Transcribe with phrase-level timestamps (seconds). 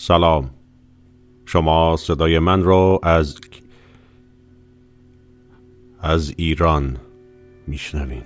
[0.00, 0.50] سلام.
[1.46, 3.40] شما صدای من رو از
[6.00, 6.96] از ایران
[7.66, 8.22] میشنوین.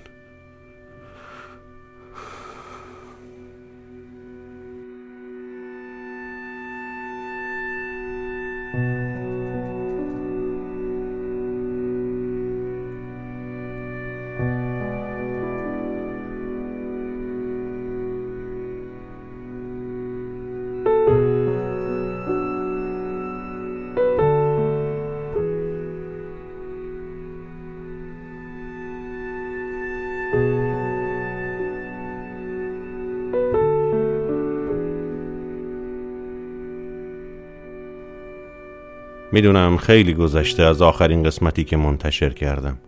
[39.32, 42.78] می‌دونم خیلی گذشته از آخرین قسمتی که منتشر کردم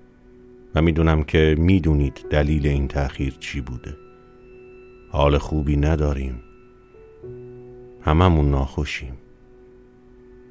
[0.74, 3.96] و می‌دونم که می‌دونید دلیل این تأخیر چی بوده.
[5.10, 6.40] حال خوبی نداریم.
[8.02, 9.14] هممون ناخوشیم.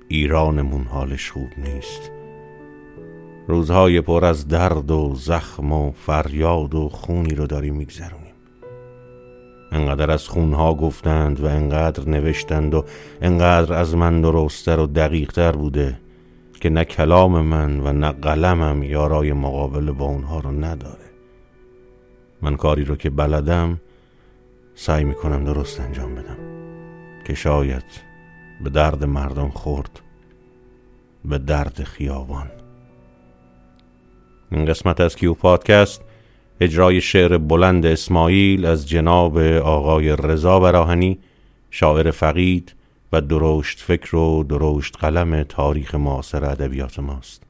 [0.07, 2.11] ایرانمون حالش خوب نیست.
[3.47, 8.22] روزهای پر از درد و زخم و فریاد و خونی رو داریم میگذرونیم.
[9.73, 12.85] انقدر از خونها گفتند و انقدر نوشتند و
[13.21, 15.99] انقدر از من درستتر و دقیقتر بوده
[16.61, 21.09] که نه کلام من و نه قلمم یارای مقابل با اونها رو نداره.
[22.41, 23.79] من کاری رو که بلدم
[24.75, 26.37] سعی می‌کنم درست انجام بدم
[27.27, 27.85] که شاید
[28.63, 29.99] به درد مردم خورد
[31.25, 32.51] به درد خیابان.
[34.51, 36.01] این قسمت از کیو پادکست
[36.63, 41.19] اجرای شعر بلند اسماعیل از جناب آقای رضا براهنی
[41.71, 42.75] شاعر فقید
[43.13, 47.43] و درشت فکر و درشت قلم تاریخ معاصر ادبیات ماست.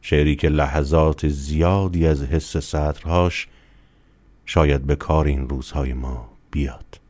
[0.00, 3.48] شعری که لحظات زیادی از حس سطرهاش
[4.46, 7.00] شاید به کار این روزهای ما بیاد.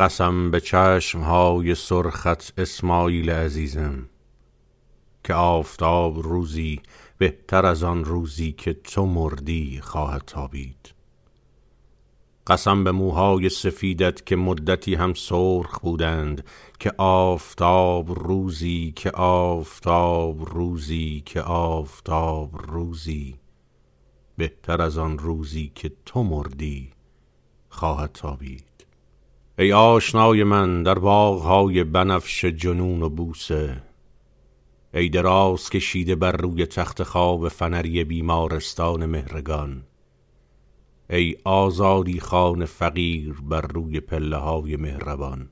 [0.00, 0.62] قسم به
[1.14, 4.08] های سرخت اسماعیل عزیزم
[5.24, 6.80] که آفتاب روزی
[7.18, 10.94] بهتر از آن روزی که تو مردی خواهد تابید.
[12.46, 16.44] قسم به موهای سفیدت که مدتی هم سرخ بودند
[16.78, 23.36] که آفتاب روزی که آفتاب روزی که آفتاب روزی
[24.36, 26.90] بهتر از آن روزی که تو مردی
[27.68, 28.69] خواهد تابید.
[29.60, 33.82] ای آشنای من در باغهای بنفش جنون و بوسه
[34.94, 39.82] ای دراز کشیده بر روی تخت خواب فنری بیمارستان مهرگان
[41.10, 45.48] ای آزادی خان فقیر بر روی پله های مهربان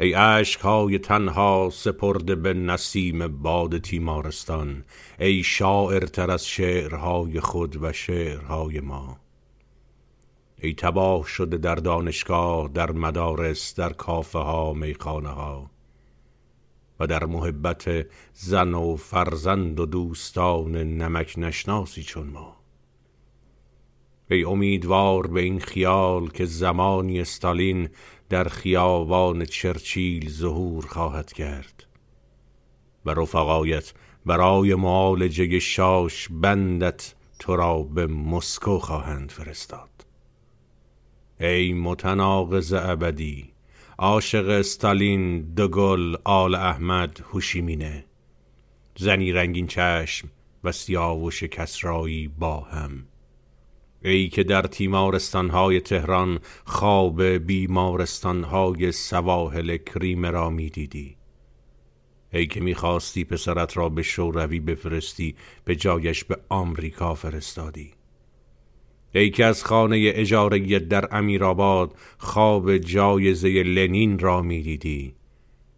[0.00, 4.84] ای عشقهای تنها سپرده به نسیم باد تیمارستان
[5.18, 9.23] ای شاعرتر از شعرهای خود و شعرهای ما.
[10.64, 15.70] ای تباه شده در دانشگاه در مدارس در کافه ها میخانه ها.
[17.00, 22.56] و در محبت زن و فرزند و دوستان نمک نشناسی چون ما.
[24.30, 27.88] ای امیدوار به این خیال که زمانی استالین
[28.28, 31.86] در خیابان چرچیل ظهور خواهد کرد.
[33.06, 33.92] و رفقایت
[34.26, 40.03] برای معالجه شاش بندت تو را به مسکو خواهند فرستاد.
[41.44, 43.52] ای متناقض ابدی
[43.98, 48.04] عاشق استالین دگل آل احمد هوشیمینه.
[48.96, 50.28] زنی رنگین چشم
[50.64, 53.06] و سیاوش کسرایی با هم.
[54.02, 61.16] ای که در تیمارستانهای تهران خواب بیمارستانهای سواحل کریمه را می‌دیدی.
[62.32, 67.92] ای که می‌خواستی پسرت را به شوروی بفرستی به جایش به آمریکا فرستادی.
[69.14, 75.14] ای که از خانه اجاره در امیرآباد خواب جایزه لنین را می‌دیدی.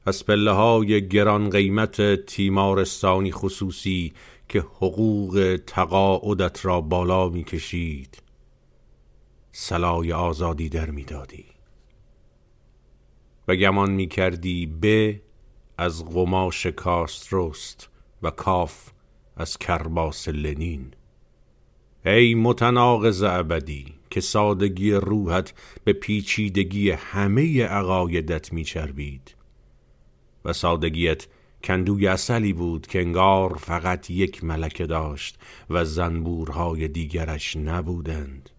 [0.06, 4.12] از پله های گران قیمت تیمارستانی خصوصی
[4.48, 8.22] که حقوق تقاعدت را بالا می‌کشید.
[9.52, 11.44] سلای آزادی در می‌دادی.
[13.48, 15.22] و گمان می‌کردی به
[15.78, 17.88] از قماش کاست رست
[18.22, 18.90] و کاف
[19.36, 20.95] از کرباس لنین.
[22.06, 25.54] ای متناقض ابدی که سادگی روحت
[25.84, 29.34] به پیچیدگی همه عقایدت میچربید.
[30.44, 31.26] و سادگیت
[31.64, 35.38] کندوی اصلی بود که انگار فقط یک ملکه داشت
[35.70, 38.50] و زنبورهای دیگرش نبودند.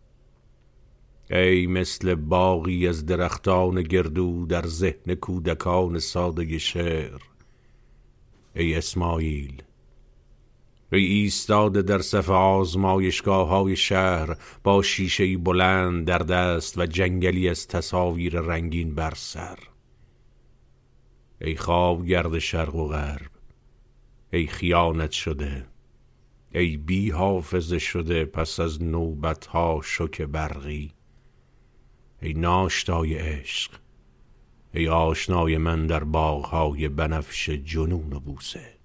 [1.31, 7.21] ای مثل باقی از درختان گردو در ذهن کودکان ساده شعر.
[8.55, 9.63] ای اسماعیل
[10.91, 17.67] ای ایستاده در صف آزمایشگاه های شهر با شیشه بلند در دست و جنگلی از
[17.67, 19.57] تصاویر رنگین بر سر.
[21.41, 23.31] ای خواب گرد شرق و غرب
[24.33, 25.65] ای خیانت شده
[26.53, 30.91] ای بی حافظه شده پس از نوبت ها شک برقی.
[32.21, 33.71] ای ناشتای عشق
[34.73, 38.76] ای آشنای من در باغهای بنفش جنون و بوسه.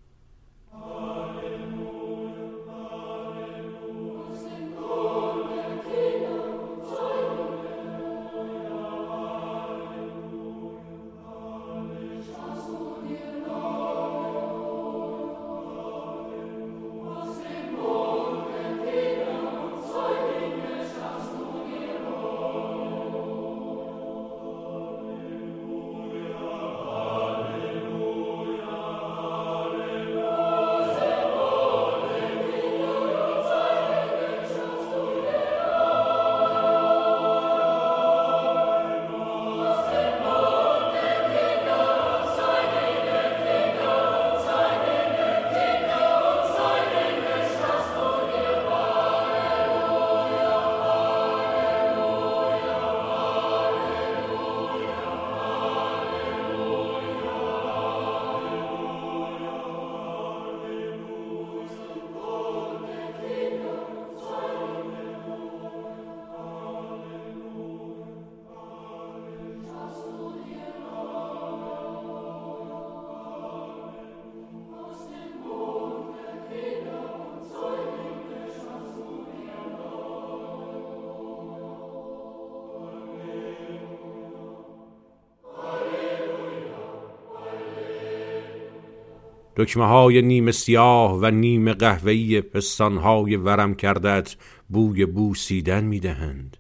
[89.63, 94.37] دکمه های نیم سیاه و نیم قهوه‌ای پستانهای ورم کردت
[94.69, 96.57] بوی بوسیدن می‌دهند.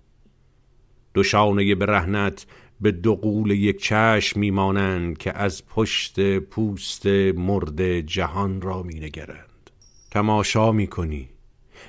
[1.15, 2.47] دو شانه برهنت
[2.81, 7.07] به دو قول یک چشم میمانند که از پشت پوست
[7.37, 9.71] مرد جهان را مینگرند.
[10.11, 11.29] تماشا می‌کنی.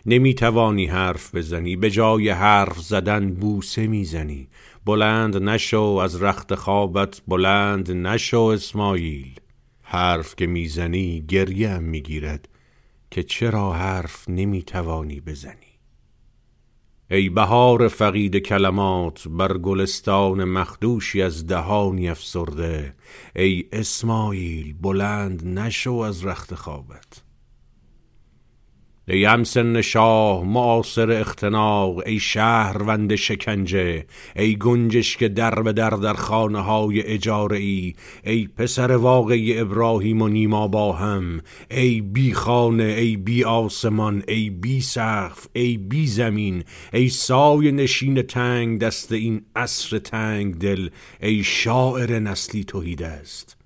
[0.06, 1.76] نمی‌توانی حرف بزنی.
[1.76, 4.48] به جای حرف زدن بوسه می‌زنی.
[4.86, 7.22] بلند نشو از رخت خوابت.
[7.28, 9.40] بلند نشو اسماعیل.
[9.94, 12.50] حرف که می‌زنی گریه هم می‌گیرد
[13.12, 15.80] که چرا حرف نمی‌توانی بزنی.
[17.12, 22.96] ای بهار فقید کلمات بر گلستان مخدوشی از دهانی افسرده
[23.36, 27.24] ای اسماعیل بلند نشو از رخت خوابت.
[29.08, 34.06] ای همسن شاه معاصر اختناق ای شهروند شکنجه
[34.36, 37.94] ای گنجش که در به در در خانه های اجاره ای
[38.24, 41.42] ای پسر واقعی ابراهیم و نیما با هم
[41.72, 48.22] ای بی خانه ای بی آسمان ای بی سقف ای بی زمین ای سای نشین
[48.22, 50.90] تنگ دست این عصر تنگ دل
[51.22, 53.58] ای شاعر نسلی توحید است.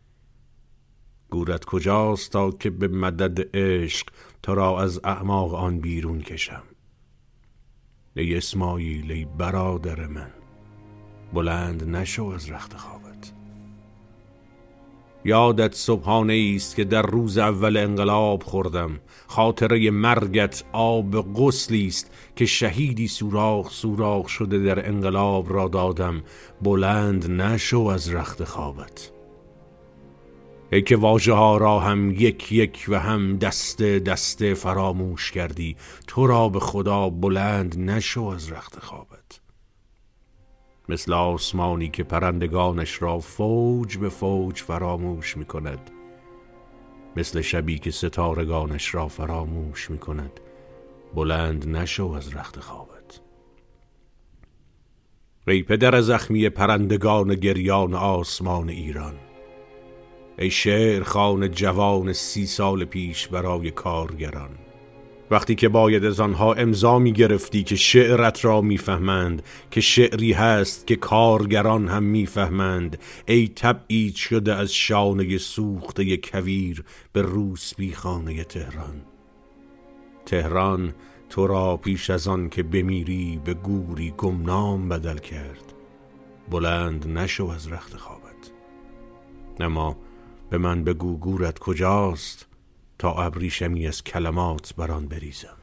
[1.29, 4.07] گورت کجاست تا که به مدد عشق
[4.43, 6.63] تو را از اعماق آن بیرون کشم.
[8.15, 10.31] ای اسماعیل ای برادر من
[11.33, 13.33] بلند نشو از رخت خوابت.
[15.25, 18.99] یادت صبحانه است که در روز اول انقلاب خوردم.
[19.27, 26.23] خاطره مرگت آب غسلی است که شهیدی سوراخ سوراخ شده در انقلاب را دادم.
[26.61, 29.16] بلند نشو از رخت خوابت.
[30.71, 35.75] ای که واژه ها را هم یک یک و هم دسته دسته فراموش کردی
[36.07, 39.39] تو را به خدا بلند نشو از رخت خوابت.
[40.89, 45.91] مثل آسمانی که پرندگانش را فوج به فوج فراموش می کند
[47.15, 50.39] مثل شبی که ستارگانش را فراموش می کند
[51.15, 53.21] بلند نشو از رخت خوابت.
[55.47, 59.26] ای پدر زخمی پرندگان گریان آسمان ایران
[60.39, 64.49] ای شعر خان جوان سی سال پیش برای کارگران.
[65.31, 70.87] وقتی که باید از آنها امضا می گرفتی که شعرت را می‌فهمند که شعری هست
[70.87, 79.01] که کارگران هم می‌فهمند ای تبعید شده از شانه سوخته کویر به روسبی خانه تهران.
[80.25, 80.93] تهران
[81.29, 85.73] تو را پیش از آن که بمیری به گوری گمنام بدل کرد.
[86.51, 88.51] بلند نشو از رخت خوابت.
[89.59, 89.97] اما
[90.49, 92.47] به من بگو گورت کجاست
[92.99, 95.56] تا ابریشمی از کلمات بر آن بریزم.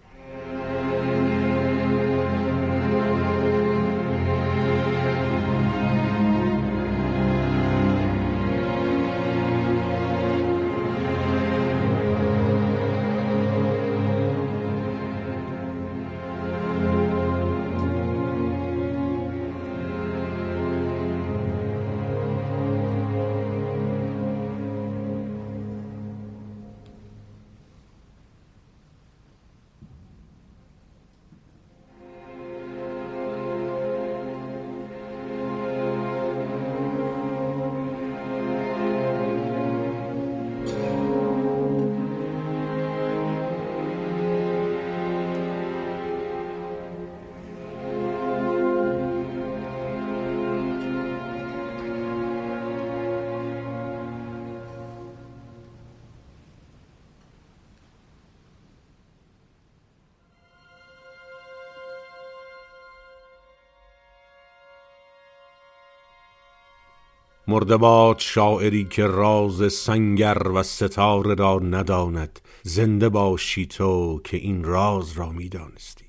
[67.54, 75.12] مردباد شاعری که راز سنگر و ستاره را نداند زنده باشی تو که این راز
[75.12, 76.04] را می‌دانستی.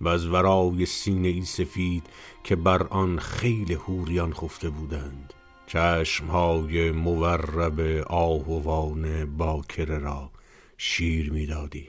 [0.00, 2.02] و از ورای سینه ای سفید
[2.44, 5.32] که بر آن خیل هوریان خفته بودند
[5.66, 10.30] چشمهای مورب آهوان باکره را
[10.78, 11.88] شیر می‌دادی.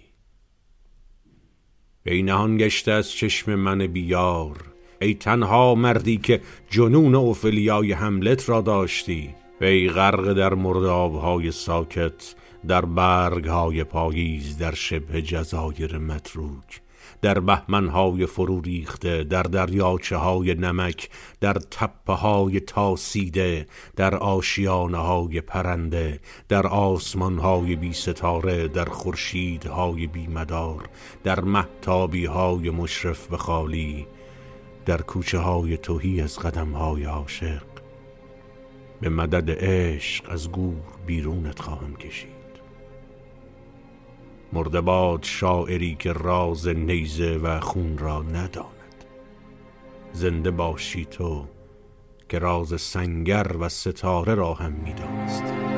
[2.05, 8.61] ای نهان گشته از چشم من بیار ای تنها مردی که جنون اوفلیای حملت را
[8.61, 12.35] داشتی ای غرق در مردابهای ساکت
[12.67, 16.81] در برگهای پاییز در شبه جزایر متروک
[17.21, 21.09] در بهمنهای فرو ریخته در دریاچه های نمک
[21.41, 30.07] در تپه های تاسیده در آشیانه های پرنده در آسمان های بی ستاره در خورشیدهای
[30.07, 30.89] بی مدار
[31.23, 34.07] در محتابی های مشرف به خالی
[34.85, 37.63] در کوچه های توهی از قدم های عاشق
[39.01, 42.35] به مدد عشق از گور بیرونت خواهم کشید.
[44.53, 49.05] مردباد شاعری که راز نیزه و خون را نداند.
[50.13, 51.45] زنده باشی تو
[52.29, 55.74] که راز سنگر و ستاره را هم می‌دانستی.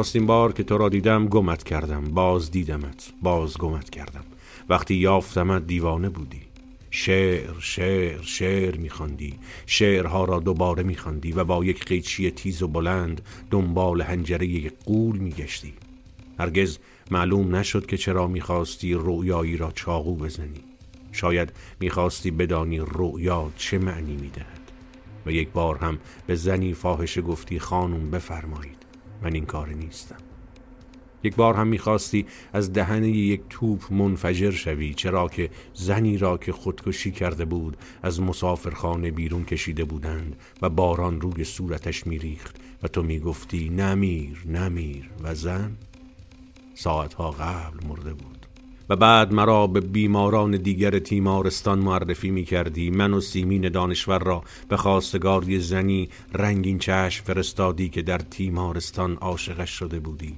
[0.00, 4.24] نخستین بار که تو را دیدم گمت کردم باز دیدمت باز گمت کردم.
[4.68, 6.42] وقتی یافتمت دیوانه بودی.
[6.90, 9.38] شعر شعر شعر میخواندی.
[9.66, 15.72] شعرها را دوباره میخواندی و با یک قیچی تیز و بلند دنبال هنجره قول میگشتی.
[16.38, 16.78] هرگز
[17.10, 20.64] معلوم نشد که چرا می‌خواستی رؤیایی را چاقو بزنی.
[21.12, 24.60] شاید می‌خواستی بدانی رؤیا چه معنی می‌دهد.
[25.26, 28.79] و یک بار هم به زنی فاحشه گفتی خانم بفرمایید.
[29.22, 30.16] من این کار نیستم.
[31.22, 36.52] یک بار هم می‌خواستی از دهن یک توپ منفجر شوی چرا که زنی را که
[36.52, 43.02] خودکشی کرده بود از مسافرخانه بیرون کشیده بودند و باران روی صورتش میریخت و تو
[43.02, 45.76] می‌گفتی نمیر نمیر و زن
[46.74, 48.29] ساعتها قبل مرده بود.
[48.90, 54.42] و بعد مرا به بیماران دیگر تیمارستان معرفی می کردی من و سیمین دانشور را
[54.68, 60.34] به خواستگاری زنی رنگین چشم فرستادی که در تیمارستان عاشقش شده بودی.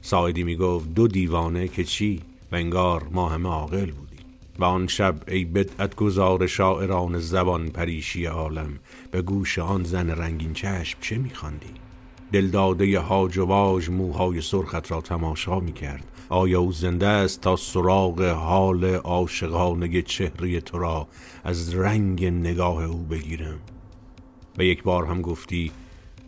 [0.00, 4.18] سایدی می گفت دو دیوانه که چی؟ و انگار ما همه عاقل بودیم.
[4.58, 8.78] و آن شب ای بدعت گذار شاعران زبان پریشی عالم
[9.10, 11.74] به گوش آن زن رنگین چشم چه میخواندی؟
[12.32, 17.56] دلداده هاج و واج موهای سرخت را تماشا می کرد آیا او زنده است تا
[17.56, 21.08] سراغ حال عاشقانه چهره تو را
[21.44, 23.58] از رنگ نگاه او بگیرم؟
[24.58, 25.72] و یک بار هم گفتی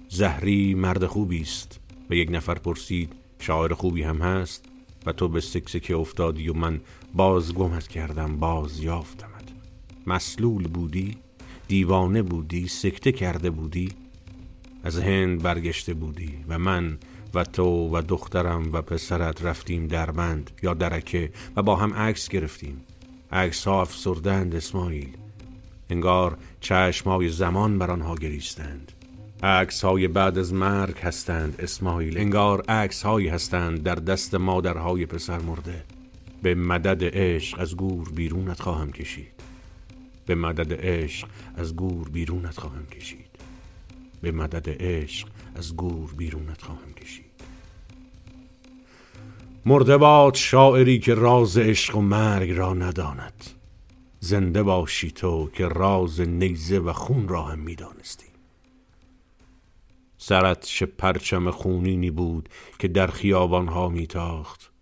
[0.09, 1.81] زهری مرد خوبی است.
[2.11, 4.65] و یک نفر پرسید شاعر خوبی هم هست؟
[5.07, 6.81] و تو به سکسکه افتادی و من
[7.15, 9.45] باز گمت کردم باز یافتمت.
[10.07, 11.17] مسلول بودی؟
[11.69, 13.89] دیوانه بودی؟ سکته کرده بودی؟
[14.83, 16.99] از هند برگشته بودی و من
[17.35, 22.81] و تو و دخترم و پسرت رفتیم دربند یا درکه و با هم عکس گرفتیم.
[23.33, 25.17] عکس ها افسردند اسماعیل.
[25.91, 28.93] انگار چشمای زمان بر آنها گریستند.
[29.43, 32.19] عکس های بعد از مرگ هستند اسماعیل.
[32.19, 35.85] انگار عکس هایی هستند در دست مادرهای پسر مرده.
[36.43, 39.33] به مدد عشق از گور بیرونت خواهم کشید.
[40.27, 43.29] به مدد عشق از گور بیرونت خواهم کشید.
[44.23, 47.25] به مدد عشق از گور بیرونت خواهم کشید.
[49.67, 53.45] مرده باد شاعری که راز عشق و مرگ را نداند.
[54.21, 58.27] زنده باشی تو که راز نیزه و خون را هم می‌دانستی.
[60.19, 64.73] سرت چه پرچم خونینی بود که در خیابانها میتاخت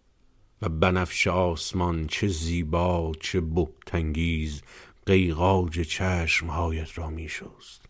[0.63, 4.63] و بنفش آسمان چه زیبا چه بهتنگیز
[5.07, 7.86] قیقاج چشمهایت را میشست.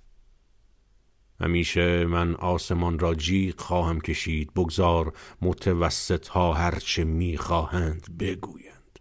[1.40, 8.98] همیشه من آسمان را جیغ خواهم کشید بگذار متوسط ها هرچه می‌خواهند بگویند.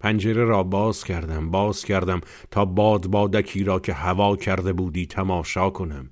[0.00, 5.70] پنجره را باز کردم باز کردم تا باد بادکی را که هوا کرده بودی تماشا
[5.70, 6.10] کنم.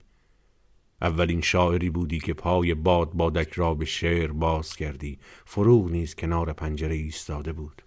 [1.02, 5.18] اولین شاعری بودی که پای باد بادک را به شعر باز کردی.
[5.44, 7.82] فروغ نیز کنار پنجره ایستاده بود.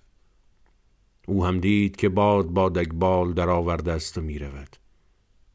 [1.27, 4.82] او هم دید که باد بادک بال در آورده است و می رود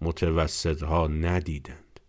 [0.00, 2.00] متوسط ها ندیدند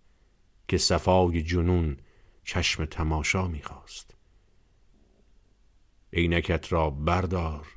[0.67, 1.97] که صفای جنون
[2.43, 4.15] چشم تماشا می‌خواست.
[6.13, 7.67] عینکت را بردار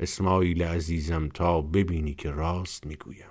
[0.00, 3.26] اسماعیل عزیزم تا ببینی که راست می‌گویم.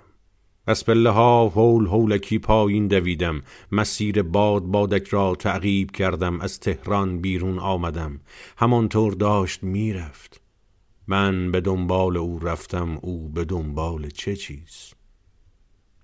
[0.66, 3.42] از پله ها هول هولکی پایین دویدم.
[3.72, 6.40] مسیر باد بادک را تعقیب کردم.
[6.40, 8.20] از تهران بیرون آمدم.
[8.56, 10.40] همانطور داشت می‌رفت.
[11.06, 12.98] من به دنبال او رفتم.
[13.02, 14.93] او به دنبال چه چیز؟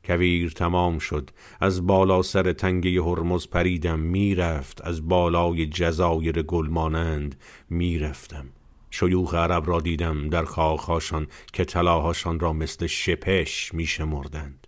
[0.05, 1.31] کویر تمام شد.
[1.61, 3.99] از بالا سر تنگه هرمز پریدم.
[3.99, 4.81] می‌رفت.
[4.85, 8.47] از بالای جزایر گل مانند می‌رفتم.
[8.91, 14.67] شیوخ عرب را دیدم در خاخهاشان که طلاهاشان را مثل شپش میشمردند.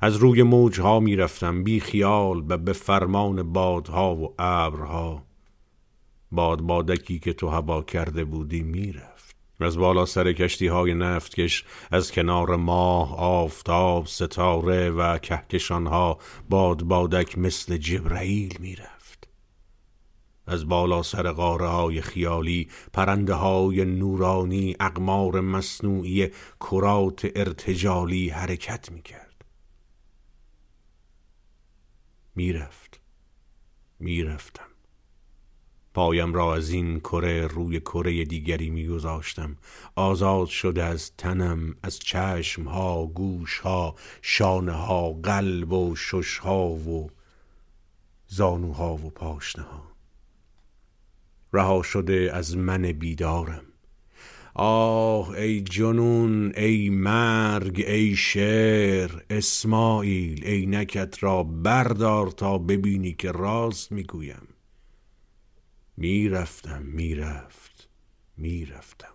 [0.00, 1.64] از روی موجها می‌رفتم.
[1.64, 5.24] بی خیال و به فرمان بادها و ابرها.
[6.32, 9.09] باد بادکی که تو هوا کرده بودی می‌رفت.
[9.60, 16.18] از بالا سر کشتی های نفتکش از کنار ماه آفتاب ستاره و کهکشان ها
[16.48, 19.28] باد بادک مثل جبرئیل می‌رفت.
[20.46, 26.28] از بالا سر قاره های خیالی پرنده های نورانی اقمار مصنوعی
[26.60, 29.44] کرات ارتجالی حرکت می‌کرد.
[32.34, 33.00] می‌رفت.
[33.98, 34.69] می‌رفتم.
[36.00, 39.56] پایم را از این کره روی کره دیگری میگذاشتم.
[39.96, 46.68] آزاد شده از تنم از چشم ها گوش ها شانه ها قلب و شش ها
[46.68, 47.10] و
[48.26, 49.82] زانوها و پاشنه ها
[51.52, 53.64] رها شده از من بیدارم.
[54.54, 63.32] آه آه ای جنون ای مرگ ای شعر اسماعیل عینکت را بردار تا ببینی که
[63.32, 64.49] راست می‌گویم.
[66.00, 67.88] می‌رفتم می‌رفت
[68.36, 69.14] می‌رفتم.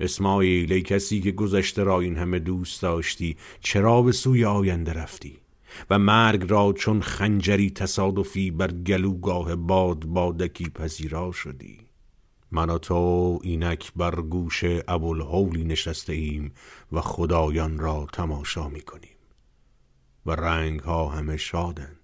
[0.00, 5.38] اسماعیل ای کسی که گذشته را این همه دوست داشتی چرا به سوی آینده رفتی؟
[5.90, 11.78] و مرگ را چون خنجری تصادفی بر گلوگاه باد بادکی پذیرا شدی.
[12.50, 16.52] من و تو اینک بر گوش ابوالهولی نشسته ایم
[16.92, 19.16] و خدایان را تماشا می کنیم
[20.26, 21.99] و رنگ ها همه شادند.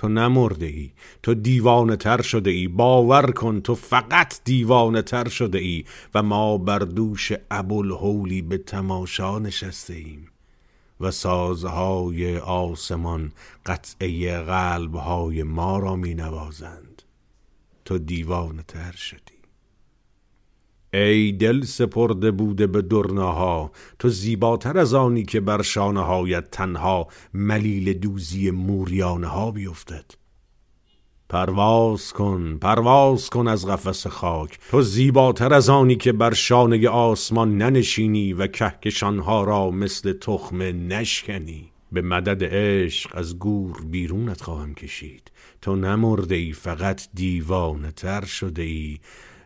[0.00, 0.90] تو نمرده ای
[1.22, 5.84] تو دیوانه تر شده ای باور کن تو فقط دیوانه تر شده ای
[6.14, 10.28] و ما بر دوش ابوالهولی به تماشا نشسته ایم
[11.00, 13.32] و سازهای آسمان
[13.66, 17.02] قطعه قلبهای ما را می نوازند
[17.84, 19.39] تو دیوانه تر شدی.
[20.94, 27.08] ای دل سپرده بوده به درناها تو زیباتر از آنی که بر شانه هایت تنها
[27.34, 30.04] ملیل دوزی موریانه ها بیفتد.
[31.28, 34.58] پرواز کن پرواز کن از قفس خاک.
[34.70, 41.72] تو زیباتر از آنی که بر شانه آسمان ننشینی و کهکشانها را مثل تخم نشکنی.
[41.92, 45.30] به مدد عشق از گور بیرونت خواهم کشید.
[45.62, 48.98] تو نمرده ای فقط دیوانه تر شده ای.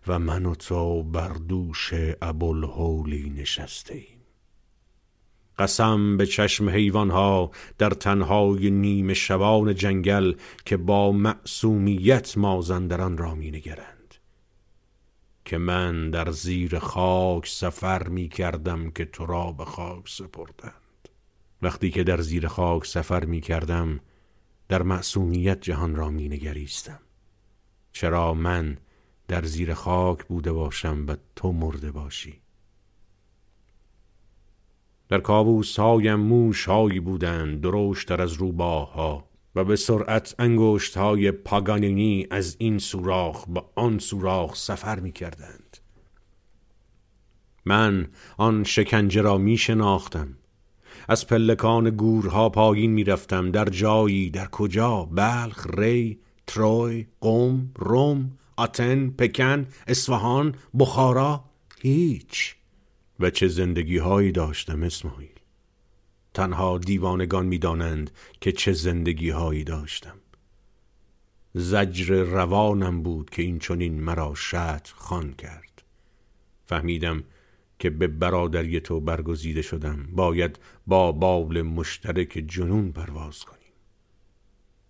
[0.07, 4.21] و من و تو بر دوش ابوالهولی نشسته ایم
[5.59, 13.51] قسم به چشم حیوانها در تنهای نیمه شبان جنگل که با معصومیت مازندران را می
[13.51, 14.14] نگرند
[15.45, 20.75] که من در زیر خاک سفر می کردم که تو را به خاک سپردند.
[21.62, 24.01] وقتی که در زیر خاک سفر می کردم
[24.69, 27.01] در معصومیت جهان را می نگریستم
[27.93, 28.79] چرا من
[29.28, 32.40] در زیر خاک بوده باشم و تو مرده باشی.
[35.08, 37.62] در کابوس هایم موش هایی بودند
[38.06, 44.56] در از روباه و به سرعت انگشت های پاگانینی از این سوراخ به آن سوراخ
[44.56, 45.78] سفر می کردند.
[47.64, 50.37] من آن شکنجه را می شناختم
[51.08, 58.38] از پلکان گورها پایین می رفتم در جایی در کجا؟ بلخ ری تروی قوم روم
[58.57, 61.45] آتن پکن اصفهان بخارا
[61.81, 62.57] هیچ.
[63.21, 65.29] و چه زندگی هایی داشتم اسماعیل.
[66.35, 70.17] تنها دیوانگان می‌دانند که چه زندگی هایی داشتم.
[71.55, 75.83] زجر روانم بود که این چنین مرا شط خان کرد.
[76.67, 77.25] فهمیدم
[77.79, 80.09] که به برادری تو برگزیده شدم.
[80.12, 83.54] باید با بال مشترک جنون پرواز کنیم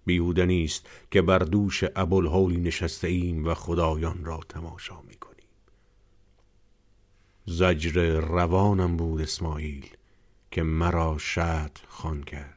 [0.04, 5.48] بیهوده نیست که بر دوش ابوالهولی نشسته ایم و خدایان را تماشا می کنیم
[7.46, 9.86] زجر روانم بود اسماعیل
[10.50, 12.53] که مرا شد خان کرد.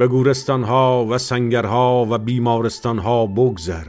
[0.00, 3.86] به گورستانها و سنگرها و بیمارستانها بگذر.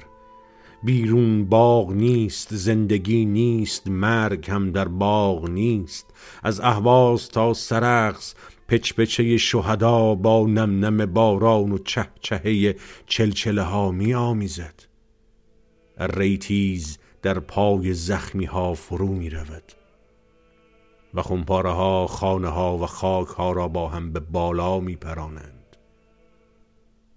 [0.84, 6.14] بیرون باغ نیست زندگی نیست مرگ هم در باغ نیست.
[6.44, 8.36] از اهواز تا سرقس
[8.68, 14.84] پچپچه شهدا با نم نم باران و چه چهه چلچله ها می آمیزد
[15.98, 19.74] ریتیز در پای زخمی ها فرو می رود
[21.14, 25.61] و خمپاره ها خانه ها و خاک ها را با هم به بالا می پرانند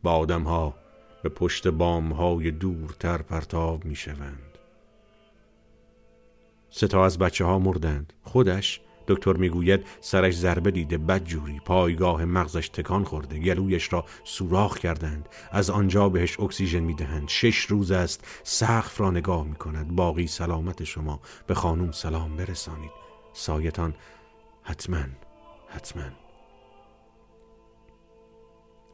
[0.04, 0.74] با آدم ها
[1.22, 4.58] به پشت بام های دورتر پرتاب می شوند
[6.70, 8.12] ستا از بچه ها مردند.
[8.22, 15.28] خودش دکتر می‌گوید سرش ضربه دیده بدجوری پایگاه مغزش تکان خورده گلویش را سوراخ کردند.
[15.50, 17.28] از آنجا بهش اکسیژن می‌دهند.
[17.28, 21.20] شش روز است سقف را نگاه می کند باقی سلامت شما.
[21.46, 22.92] به خانوم سلام برسانید.
[23.32, 23.94] سایتان
[24.62, 25.04] حتما
[25.68, 26.23] حتما.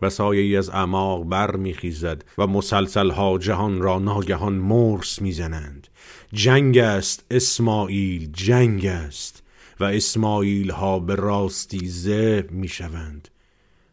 [0.03, 5.89] و سایه از اعماق بر میخیزد و مسلسل ها جهان را ناگهان مرس می‌زنند.
[6.33, 9.43] جنگ است اسماعیل جنگ است
[9.81, 13.29] و اسماعیل ها به راستی ذبح می‌شوند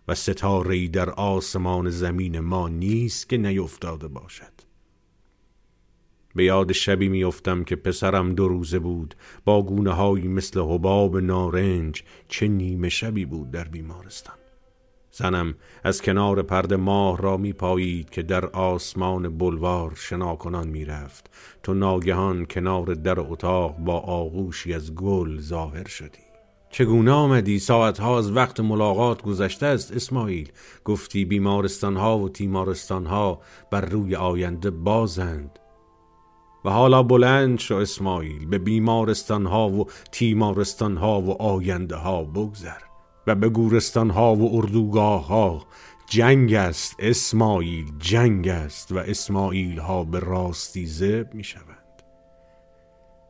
[0.08, 4.58] و ستاره در آسمان زمین ما نیست که نیفتاده باشد.
[6.36, 9.16] به یاد شبی میافتم که پسرم دو روزه بود
[9.46, 14.36] با گونه هایی مثل حباب نارنج چه نیمه شبی بود در بیمارستان.
[15.18, 21.30] زنم از کنار پرد ماه را می پایید که در آسمان بلوار شناکنان می رفت
[21.64, 26.28] تو ناگهان کنار در اتاق با آغوشی از گل ظاهر شدی.
[26.70, 30.52] چگونه آمدی؟ ساعتها از وقت ملاقات گذشته است اسماعیل.
[30.86, 35.60] گفتی بیمارستان ها و تیمارستان ها بر روی آینده بازند.
[36.66, 42.87] و حالا بلند شو اسماعیل به بیمارستان ها و تیمارستان ها و آینده ها بگذر.
[43.28, 45.66] و به گورستان ها و اردوگاه ها
[46.10, 51.78] جنگ است اسماعیل جنگ است و اسماعیل ها به راستی زب می شوند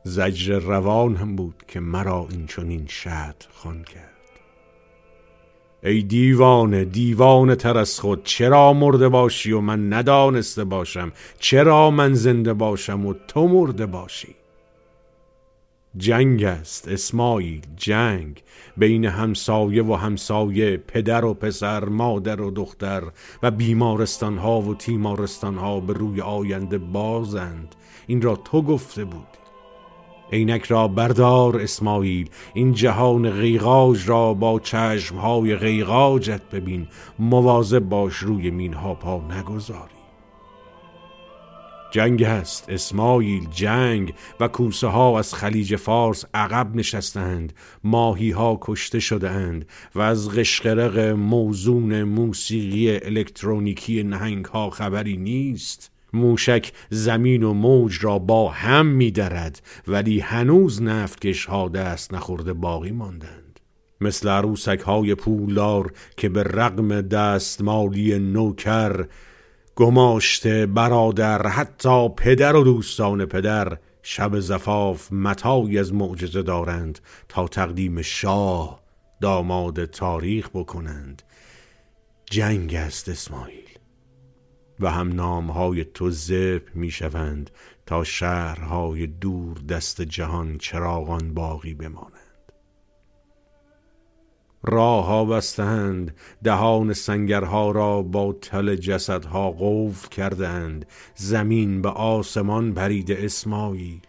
[0.03, 4.13] زجر روان هم بود که مرا این چنین شد خان کرد.
[5.83, 12.13] ای دیوانه دیوانه تر از خود چرا مرده باشی و من ندانسته باشم؟ چرا من
[12.13, 14.35] زنده باشم و تو مرده باشی؟
[15.97, 18.43] جنگ است اسماعیل جنگ.
[18.77, 23.03] بین همسایه و همسایه پدر و پسر مادر و دختر.
[23.43, 27.75] و بیمارستان ها و تیمارستان ها به روی آینده بازند.
[28.07, 29.27] این را تو گفته بود
[30.31, 32.29] عینک را بردار اسماعیل.
[32.53, 36.87] این جهان غیغاج را با چشمهای غیغاجت ببین.
[37.19, 39.96] مواظب باش روی مینها پا نگذاری.
[41.91, 48.99] جنگ هست اسماعیل جنگ و کوسه ها از خلیج فارس عقب نشستند ماهی ها کشته
[48.99, 55.91] شدهاند و از قشقرق موزون موسیقی الکترونیکی نهنگ ها خبری نیست.
[56.13, 62.91] موشک زمین و موج را با هم میدرد ولی هنوز نفتکش ها دست نخورده باقی
[62.91, 63.59] ماندند.
[64.01, 69.05] مثل عروسک های پولدار که به رغم دستمالی نوکر
[69.77, 78.01] گماشته برادر حتی پدر و دوستان پدر شب زفاف متایی از معجزه دارند تا تقدیم
[78.01, 78.81] شاه
[79.21, 81.21] داماد تاریخ بکنند.
[82.25, 83.69] جنگ است اسماعیل.
[84.79, 87.49] و هم نامهای تو زب می شوند
[87.85, 92.16] تا شهرهای دور دست جهان چراغان باقی بمانند
[94.63, 103.11] راه ها بستند دهان سنگرها را با تل جسدها قفل کردند زمین به آسمان پرید
[103.11, 104.01] اسماعیل.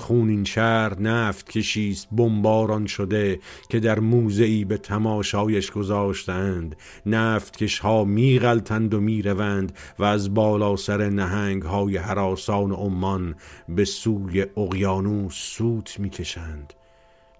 [0.00, 8.04] خونین شهر نفت کشیست بمباران شده که در موزعی به تماشایش گذاشتند نفت کش ها
[8.04, 13.34] میغلطند و می‌روند و از بالا سر نهنگ های حراسان عمان
[13.68, 16.72] به سوی اقیانوس سوت می‌کشند.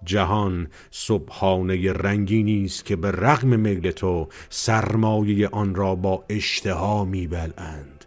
[0.03, 8.05] جهان صبحانه رنگی است که به رغم میل تو سرمایه آن را با اشتها میبلند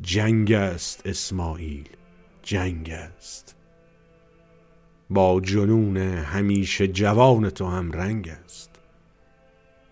[0.00, 1.88] جنگ است اسماعیل
[2.42, 3.54] جنگ است.
[5.10, 8.70] با جنون همیشه جوان تو هم رنگ است.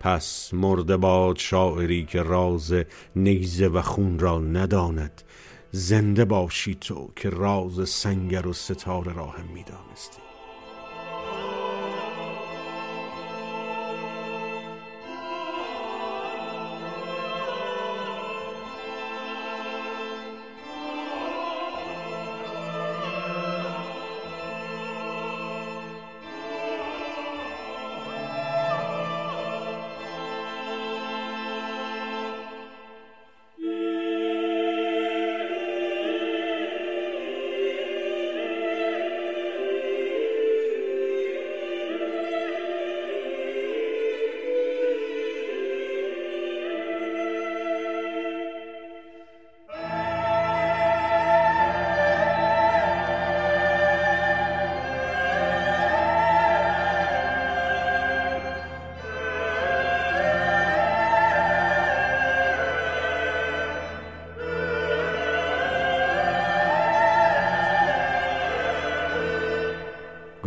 [0.01, 2.75] پس مرده باد شاعری که راز
[3.16, 5.22] نیزه و خون را نداند
[5.70, 10.26] زنده باشی تو که راز سنگر و ستاره را هم می‌دانستی.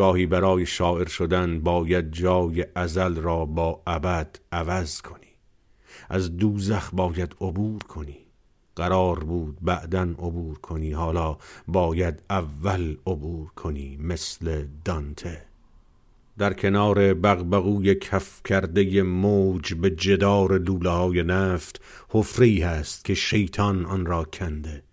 [0.09, 5.33] گاهی برای شاعر شدن باید جای ازل را با ابد عوض کنی.
[6.09, 8.17] از دوزخ باید عبور کنی.
[8.75, 15.41] قرار بود بعدا عبور کنی حالا باید اول عبور کنی مثل دانته.
[16.37, 23.85] در کنار بغبغوی کف کرده موج به جدار لوله های نفت حفره هست که شیطان
[23.85, 24.83] آن را کنده.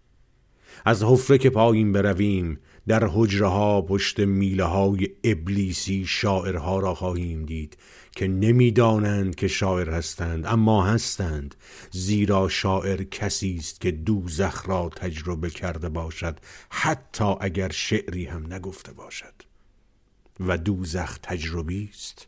[0.84, 7.44] از حفره که پایین برویم در حجره ها پشت میله های ابلیسی شاعرها را خواهیم
[7.44, 7.76] دید
[8.16, 11.54] که نمی‌دانند که شاعر هستند اما هستند.
[11.90, 18.92] زیرا شاعر کسی است که دوزخ را تجربه کرده باشد حتی اگر شعری هم نگفته
[18.92, 19.34] باشد.
[20.40, 22.26] و دوزخ تجربی است.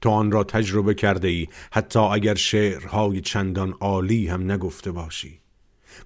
[0.00, 5.39] تو آن را تجربه کرده ای حتی اگر شعرهای چندان عالی هم نگفته باشی.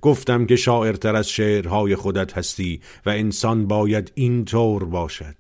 [0.00, 5.35] گفتم که شاعرتر از شعرهای خودت هستی و انسان باید این طور باشد.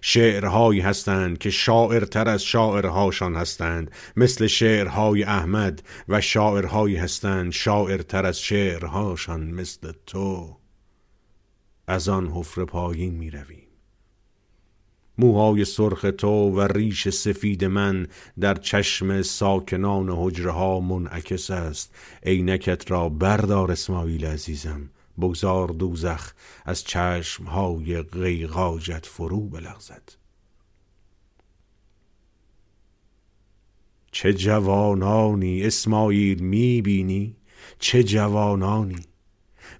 [0.00, 3.90] شعرهایی هستند که شاعرتر از شاعرهاشان هستند.
[4.16, 10.56] مثل شعرهای احمد و شاعرهایی هستند شاعرتر از شعرهاشان مثل تو.
[11.86, 13.59] از آن حفره پایین می رویم
[15.18, 18.06] موهای سرخ تو و ریش سفید من
[18.40, 21.94] در چشم ساکنان حجره ها منعکس است.
[22.22, 24.90] عینکت را بردار اسماعیل عزیزم.
[25.20, 26.32] بگذار دوزخ
[26.64, 30.02] از چشم های غیغاجت فرو بلغزد.
[34.12, 37.36] چه جوانانی اسماعیل می‌بینی؟
[37.78, 39.00] چه جوانانی؟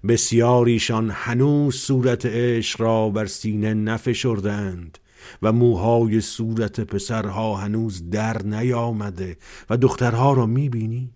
[0.07, 4.97] بسیاریشان هنوز صورت عشق را بر سینه نفشردند
[5.41, 9.37] و موهای صورت پسرها هنوز در نیامده
[9.69, 11.11] و دخترها را می‌بینی؟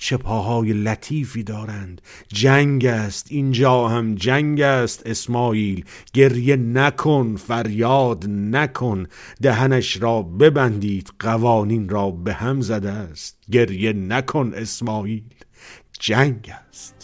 [0.00, 2.00] چه پاهای لطیفی دارند.
[2.28, 3.26] جنگ است.
[3.30, 5.84] اینجا هم جنگ است اسماعیل.
[6.12, 9.06] گریه نکن فریاد نکن.
[9.42, 13.38] دهنش را ببندید قوانین را به هم زده است.
[13.50, 15.34] گریه نکن اسماعیل.
[16.00, 16.97] جنگ است.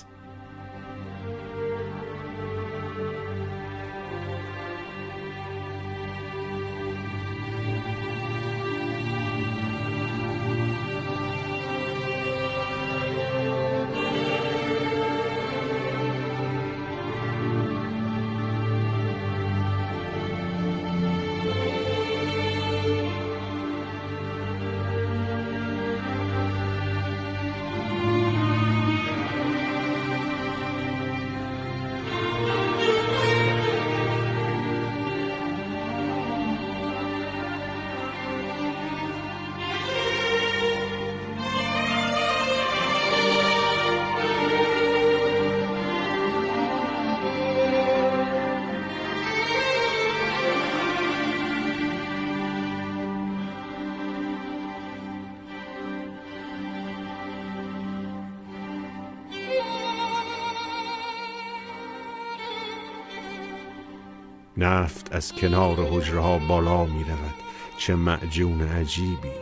[65.14, 67.35] از کنار حجره بالا می رود
[67.79, 69.33] چه معجون عجیبی.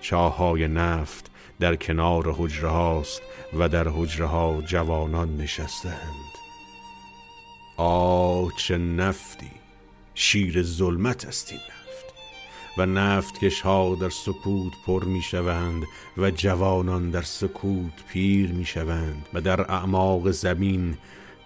[0.00, 3.22] چاهای نفت در کنار حجره هاست
[3.58, 6.32] و در حجره ها جوانان نشستند
[7.76, 9.50] آه چه نفتی!
[10.14, 12.14] شیر ظلمت است این نفت.
[12.78, 15.82] و نفت ها در سکوت پر می شوند
[16.16, 20.96] و جوانان در سکوت پیر می شوند و در اعماق زمین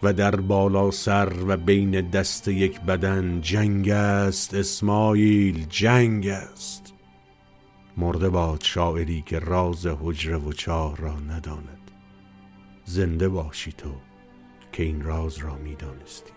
[0.03, 6.93] و در بالا سر و بین دست یک بدن جنگ است اسماعیل جنگ است.
[7.97, 11.91] مرده باد شاعری که راز حجره و چاه را نداند.
[12.85, 13.93] زنده باشی تو
[14.73, 16.33] که این راز را می‌دانستی.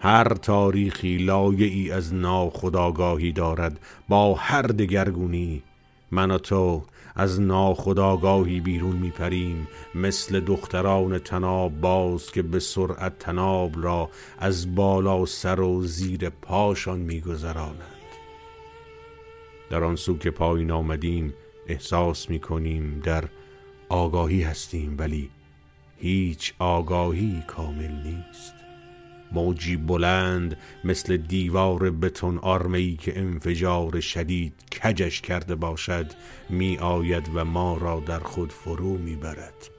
[0.00, 5.62] هر تاریخی لایه ای از ناخداگاهی دارد با هر دگرگونی
[6.10, 6.82] من و تو
[7.14, 15.26] از ناخداگاهی بیرون میپریم مثل دختران تناب باز که به سرعت تناب را از بالا
[15.26, 17.94] سر و زیر پاشان میگذرانند.
[19.70, 21.34] در آن سو که پایین آمدیم
[21.66, 23.24] احساس می‌کنیم در
[23.88, 25.30] آگاهی هستیم ولی
[25.96, 28.57] هیچ آگاهی کامل نیست.
[29.32, 34.52] موجی بلند مثل دیوار بتون آرمه‌ای که انفجار شدید
[34.82, 36.06] کجش کرده باشد
[36.48, 39.70] می آید و ما را در خود فرو می برد.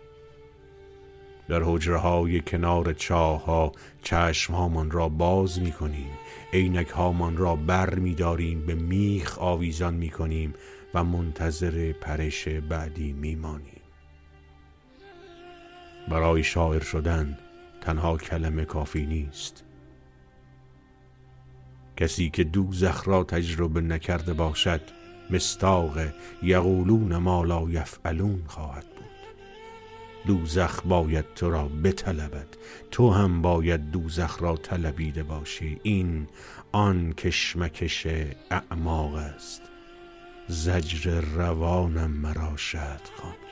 [1.47, 3.71] در حجره کنار چاه ها
[4.03, 6.11] چشم هامان را باز می کنیم
[6.53, 10.53] عینک هامان را بر می داریم به میخ آویزان می کنیم
[10.93, 13.81] و منتظر پرش بعدی می مانیم.
[16.09, 17.37] برای شاعر شدن
[17.81, 19.63] تنها کلمه کافی نیست.
[21.97, 24.81] کسی که دوزخ را تجربه نکرده باشد
[25.29, 25.97] مستاق
[26.43, 29.05] یقولون ما لا یفعلون خواهد بود.
[30.27, 32.47] دوزخ باید تو را بطلبد
[32.91, 35.79] تو هم باید دوزخ را طلبیده باشی.
[35.83, 36.27] این
[36.71, 38.07] آن کشمکش
[38.51, 39.61] اعماق است.
[40.47, 43.48] زجر روانم مرا شد خوان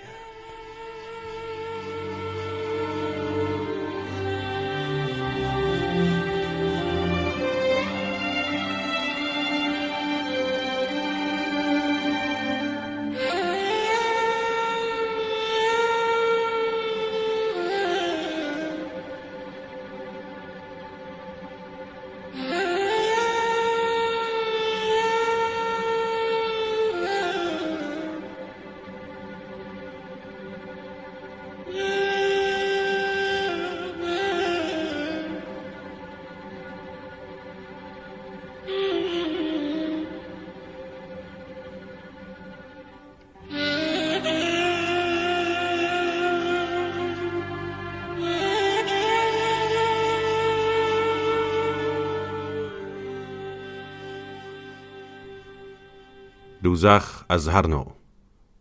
[56.78, 57.94] دوزخ از هر نوع.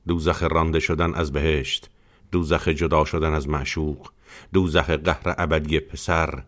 [0.08, 1.90] دوزخ رانده شدن از بهشت
[2.32, 4.08] دوزخ جدا شدن از معشوق
[4.52, 6.42] دوزخ قهر ابدی پسر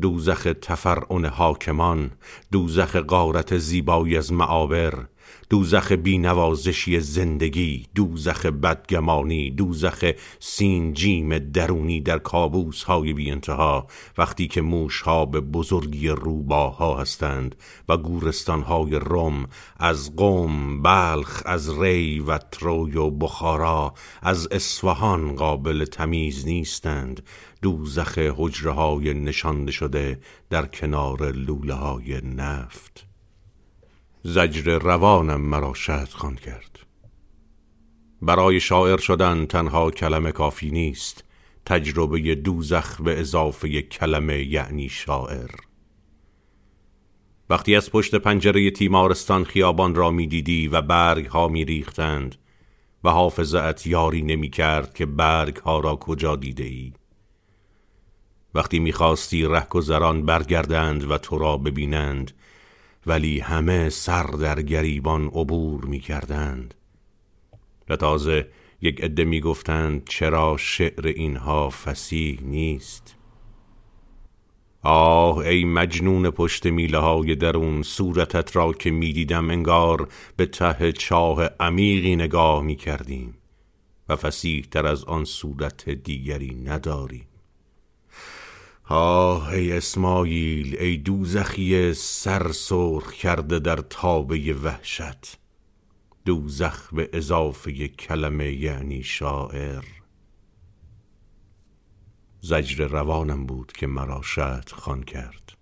[0.00, 2.10] دوزخ تفرعن حاکمان
[2.52, 4.94] دوزخ غارت زیبایی از معابر
[5.50, 10.10] دوزخ بینوازشی زندگی دوزخ بدگمانی دوزخ
[10.40, 13.86] سینجیم درونی در کابوس های بی انتها
[14.18, 17.56] وقتی که موش ها به بزرگی روباها هستند
[17.88, 25.36] و گورستان های روم از قوم بلخ از ری و تروی و بخارا از اصفهان
[25.36, 27.22] قابل تمیز نیستند
[27.62, 30.20] دوزخ حجره های نشانده شده
[30.50, 33.11] در کنار لوله های نفت.
[34.22, 36.78] زجر روانم مرا شهد خوان کرد.
[38.22, 41.24] برای شاعر شدن تنها کلمه کافی نیست
[41.66, 45.50] تجربه دوزخ به اضافه کلمه یعنی شاعر.
[47.50, 52.36] وقتی از پشت پنجره تیمارستان خیابان را می‌دیدی و برگ ها می ریختند
[53.04, 56.92] و حافظت یاری نمی کرد که برگ ها را کجا دیده ای
[58.54, 62.32] وقتی می‌خواستی رهگذران برگردند و تو را ببینند
[63.06, 66.74] ولی همه سر در گریبان عبور می کردند
[67.88, 68.48] و تازه
[68.80, 73.16] یک عده می گفتند چرا شعر اینها فسیح نیست.
[74.82, 81.44] آه ای مجنون پشت میله های درون صورتت را که می‌دیدم انگار به ته چاه
[81.60, 83.34] عمیقی نگاه می کردیم
[84.08, 87.31] و فسیح تر از آن صورت دیگری نداریم.
[88.88, 95.38] آه ای اسماعیل ای دوزخی سر سرخ کرده در تابه وحشت.
[96.24, 99.84] دوزخ به اضافه کلمه یعنی شاعر.
[102.40, 105.52] زجر روانم بود که مرا شهد خان کرد.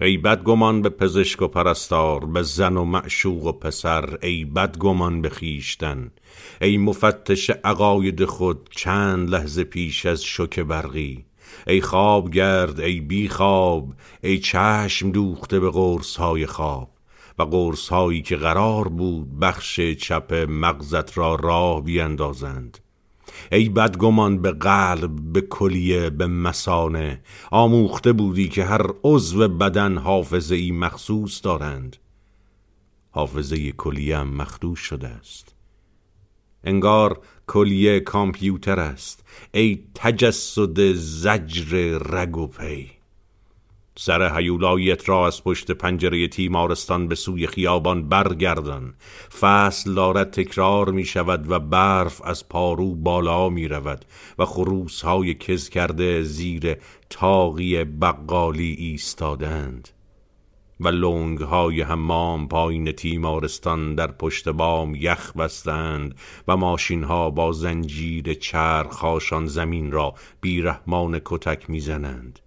[0.00, 5.28] ای بدگمان به پزشک و پرستار به زن و معشوق و پسر ای بدگمان به
[5.28, 6.10] خیشتن
[6.60, 11.24] ای مفتش عقاید خود چند لحظه پیش از شک برقی.
[11.66, 13.92] ای خواب گرد ای بی خواب
[14.22, 16.88] ای چشم دوخته به قرص های خواب.
[17.38, 22.78] و قرص هایی که قرار بود بخش چپ مغزت را راه بیندازند.
[23.52, 30.54] ای بدگمان به قلب به کلیه به مسانه آموخته بودی که هر عضو بدن حافظه
[30.54, 31.96] ای مخصوص دارند.
[33.10, 35.54] حافظه کلیه هم مخدوش شده است.
[36.64, 39.24] انگار کلیه کامپیوتر است.
[39.54, 42.90] ای تجسد زجر رگ و پی.
[43.96, 48.94] سر هیولایت را از پشت پنجره تیمارستان به سوی خیابان برگردان.
[49.40, 54.04] فصل دارد تکرار می شود و برف از پارو بالا می رود
[54.38, 56.76] و خروس های کز کرده زیر
[57.10, 59.88] تاقی بقالی ایستادند
[60.82, 66.14] و لونگ های حمام پایین تیمارستان در پشت بام یخ بستند
[66.48, 72.38] و ماشین ها با زنجیر چرخاشان زمین را بیرحمان کتک می‌زنند.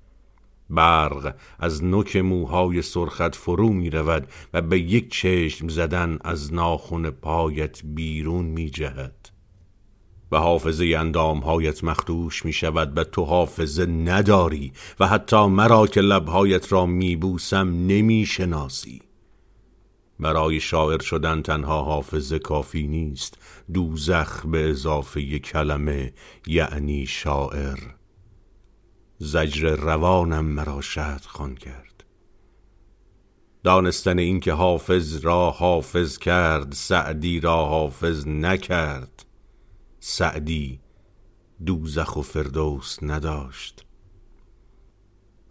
[0.70, 7.10] برق از نوک موهای سرخت فرو می رود و به یک چشم زدن از ناخن
[7.10, 9.25] پایت بیرون می جهد
[10.36, 16.72] و حافظه اندامهایت مخدوش می شود و تو حافظه نداری و حتی مرا که لبهایت
[16.72, 19.02] را می بوسم نمی شناسی
[20.20, 23.38] برای شاعر شدن تنها حافظه کافی نیست.
[23.74, 26.14] دوزخ به اضافه کلمه
[26.48, 27.80] یعنی شاعر.
[29.18, 32.04] زجر روانم مرا شهد خان کرد.
[33.64, 39.25] دانستن اینکه حافظ را حافظ کرد سعدی را حافظ نکرد.
[40.08, 40.80] سعدی
[41.66, 43.86] دوزخ و فردوس نداشت.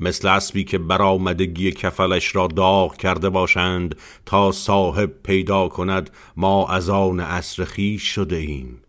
[0.01, 3.95] مثل اسبی که برآمدگی کفلش را داغ کرده باشند
[4.27, 8.83] تا صاحب پیدا کند ما از آن عصر خویش شده ایم.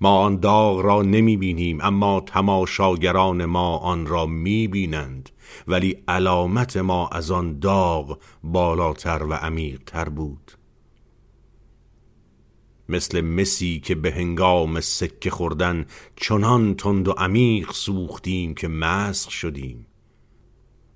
[0.00, 5.30] ما آن داغ را نمی بینیم اما تماشاگران ما آن را می بینند.
[5.66, 10.57] ولی علامت ما از آن داغ بالاتر و عمیقتر بود.
[12.88, 15.86] مثل مسی که به هنگام سکه خوردن
[16.16, 19.86] چنان تند و عمیق سوختیم که مسخ شدیم.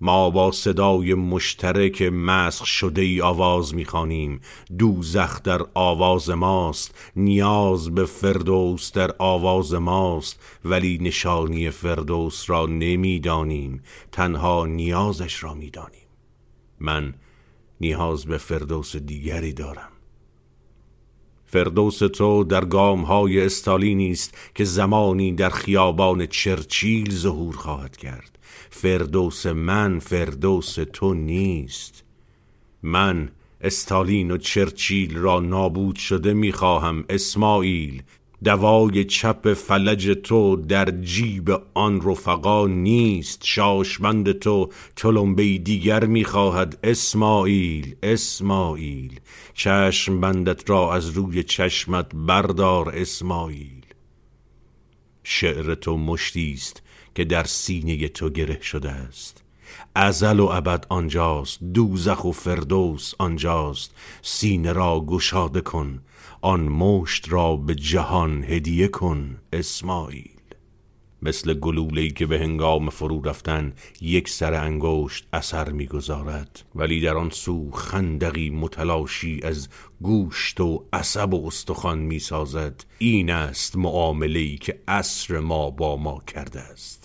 [0.01, 4.41] ما با صدای مشترک مسخ شده ای آواز می‌خوانیم.
[4.79, 13.83] دوزخ در آواز ماست نیاز به فردوس در آواز ماست ولی نشانی فردوس را نمی‌دانیم
[14.13, 16.09] تنها نیازش را می‌دانیم.
[16.81, 17.15] من
[17.81, 19.92] نیاز به فردوس دیگری دارم.
[21.53, 28.39] فردوس تو در گام های استالینی است که زمانی در خیابان چرچیل ظهور خواهد کرد.
[28.71, 32.05] فردوس من فردوس تو نیست.
[32.83, 33.29] من
[33.61, 38.03] استالین و چرچیل را نابود شده می‌خواهم اسماعیل
[38.45, 46.79] دوای چپ فلج تو در جیب آن رفقا نیست شاشمند تو تلمبه دیگر می‌خواهد.
[46.83, 49.21] اسماعیل اسماعیل
[49.55, 53.87] چشم بندت را از روی چشمت بردار اسماعیل.
[55.23, 56.83] شعر تو مشتی است
[57.15, 59.43] که در سینه تو گره شده است.
[59.95, 63.95] ازل و ابد آنجاست دوزخ و فردوس آنجاست.
[64.23, 66.01] سینه را گشاده کن
[66.45, 70.29] آن مشت را به جهان هدیه کن اسماعیل.
[71.23, 77.31] مثل گلوله‌ای که به هنگام فرو رفتن یک سر انگشت اثر می‌گذارد ولی در آن
[77.31, 79.69] سو خندقی متلاشی از
[80.01, 82.85] گوشت و عصب و استخوان می‌سازد.
[82.99, 87.02] این است معامله‌ای که عصر ما با ما کرده است.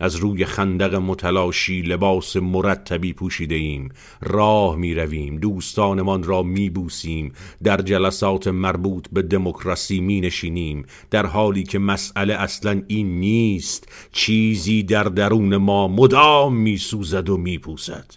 [0.00, 3.88] از روی خندق متلاشی لباس مرتبی پوشیده ایم
[4.20, 7.32] راه می رویم دوستانمان را می بوسیم
[7.62, 14.82] در جلسات مربوط به دموکراسی می نشینیم در حالی که مسئله اصلا این نیست چیزی
[14.82, 18.14] در درون ما مدام می سوزد و می پوسد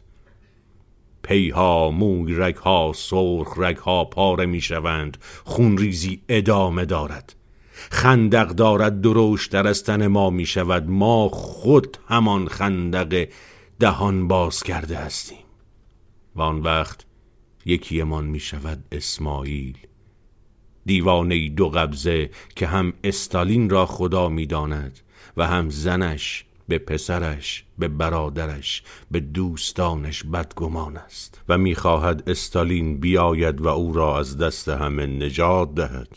[1.24, 7.41] پیها موی رگها سرخ رگها پاره می شوند خونریزی ادامه دارد.
[7.90, 9.02] خندق دارد
[9.52, 10.90] در از تن ما می شود.
[10.90, 13.28] ما خود همان خندق
[13.80, 15.38] دهان باز کرده هستیم.
[16.36, 17.06] و آن وقت
[17.66, 19.78] یکیمان می شود اسماعیل.
[20.86, 25.00] دیوانه دو قبضه که هم استالین را خدا می داند
[25.38, 31.42] و هم زنش به پسرش به برادرش به دوستانش بدگمان است.
[31.50, 36.08] و می‌خواهد استالین بیاید و او را از دست همه نجات دهد.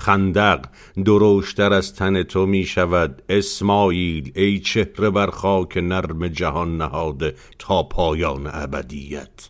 [0.00, 0.64] خندق
[1.04, 7.82] دروشتر از تن تو می شود اسماعیل ای چهره بر خاک نرم جهان نهاده تا
[7.82, 9.48] پایان ابدیت.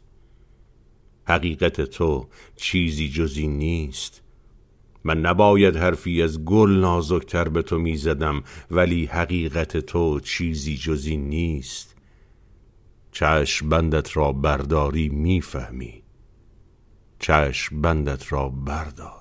[1.24, 4.22] حقیقت تو چیزی جزی نیست.
[5.04, 11.96] من نباید حرفی از گل نازکتر به تو می‌زدم ولی حقیقت تو چیزی جزی نیست.
[13.12, 16.02] چشم بندت را برداری می‌فهمی.
[17.18, 19.19] چشم بندت را بردار.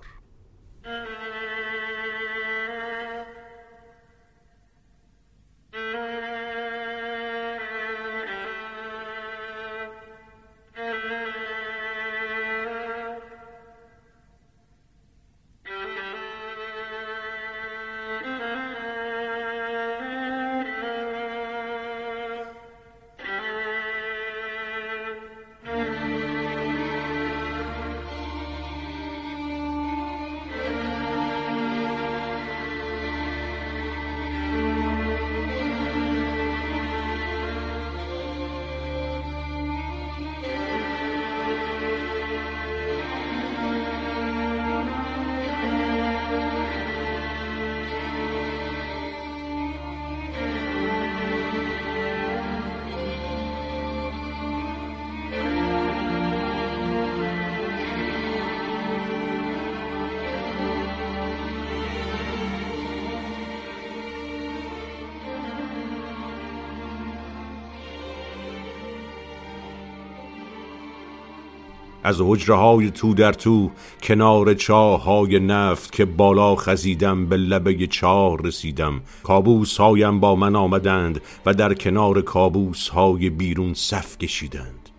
[72.10, 73.72] از حجره های تو در تو
[74.04, 79.02] کنار چاه های نفت که بالا خزیدم به لبه چاه رسیدم.
[79.24, 84.90] کابوس هایم با من آمدند و در کنار کابوس های بیرون صف کشیدند.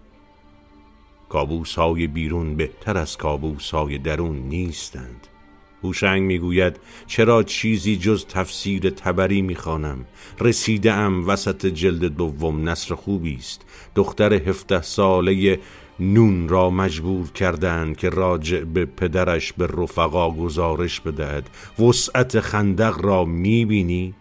[1.28, 5.26] کابوس های بیرون بهتر از کابوس های درون نیستند.
[5.82, 10.04] هوشنگ می‌گوید چرا چیزی جز تفسیر تبری می‌خوانم؟
[10.40, 13.64] رسیده ام وسط جلد دوم نصر خوبی است.
[13.94, 15.60] دختر هفته ساله
[16.00, 21.50] نون را مجبور کردند که راجع به پدرش به رفقا گزارش بدهد.
[21.78, 24.14] وسعت خندق را می‌بینی؟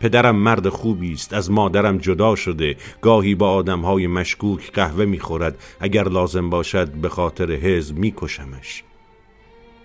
[0.00, 2.76] پدرم مرد خوبی است از مادرم جدا شده.
[3.00, 5.58] گاهی با آدمهای مشکوک قهوه می‌خورد.
[5.80, 8.84] اگر لازم باشد به خاطر حزب میکشمش.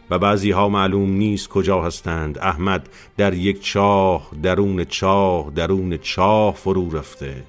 [0.10, 2.38] و بعضی ها معلوم نیست کجا هستند.
[2.40, 7.44] احمد در یک چاه درون چاه درون چاه فرو رفته.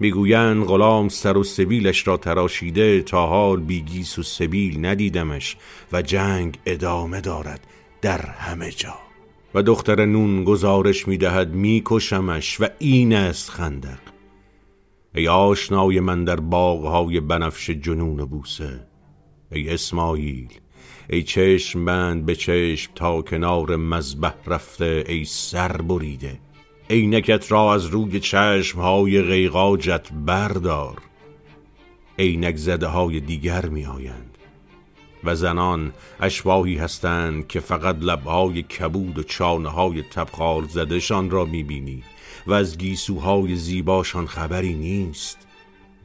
[0.00, 5.56] می‌گویند غلام سر و سبیلش را تراشیده تا حال بیگیس و سبیل ندیدمش
[5.92, 7.66] و جنگ ادامه دارد
[8.02, 8.94] در همه جا.
[9.54, 13.98] و دختر نون گزارش می‌دهد میکشمش و این است خندق.
[15.14, 18.86] ای آشنای من در باغهای بنفش جنون بوسه
[19.52, 20.48] ای اسماعیل
[21.10, 26.40] ای چشم بند به چشم تا کنار مذبح رفته ای سر بریده.
[26.90, 30.98] عینکت را از روی چشم های غیقاجت بردار.
[32.18, 34.38] عینک زده های دیگر می آیند
[35.24, 41.62] و زنان اشباهی هستند که فقط لبهای کبود و چانه های تبخال زدهشان را می
[41.62, 42.02] بینی
[42.46, 45.38] و از گیسوهای زیباشان خبری نیست.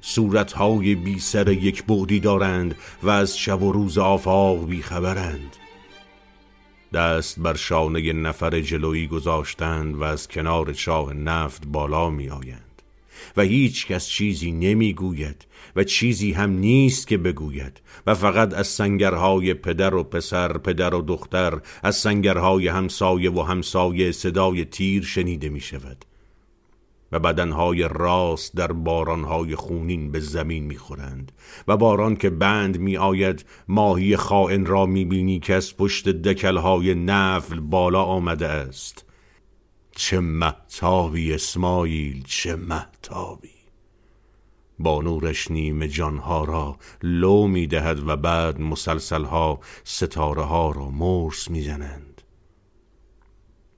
[0.02, 5.56] صورتهای بی سر یک بودی دارند و از شب و روز آفاق بی خبرند
[6.94, 12.82] دست بر شانه نفر جلویی گذاشتند و از کنار چاه نفت بالا می آیند
[13.38, 18.68] و هیچ کس چیزی نمی گوید و چیزی هم نیست که بگوید و فقط از
[18.68, 25.50] سنگرهای پدر و پسر پدر و دختر از سنگرهای همسایه و همسایه صدای تیر شنیده
[25.50, 26.06] می شود
[27.12, 31.32] و بدنهای راست در بارانهای خونین به زمین می‌خورند
[31.68, 36.96] و باران که بند می آید ماهی خائن را می بینی که از پشت دکلهای
[36.96, 39.06] نفل بالا آمده است.
[39.92, 43.50] چه محتابی اسماعیل چه محتابی
[44.80, 51.50] با نورش نیمه جانها را لو می دهد و بعد مسلسلها ستاره ها را مرس
[51.50, 52.15] می زنند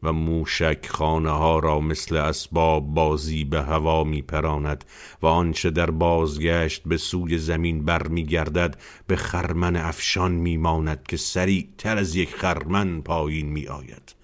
[0.03, 4.85] و موشک خانه ها را مثل اسباب بازی به هوا می پراند
[5.21, 8.77] و آنچه در بازگشت به سوی زمین برمیگردد
[9.07, 14.15] به خرمن افشان میماند که سریع تر از یک خرمن پایین می آید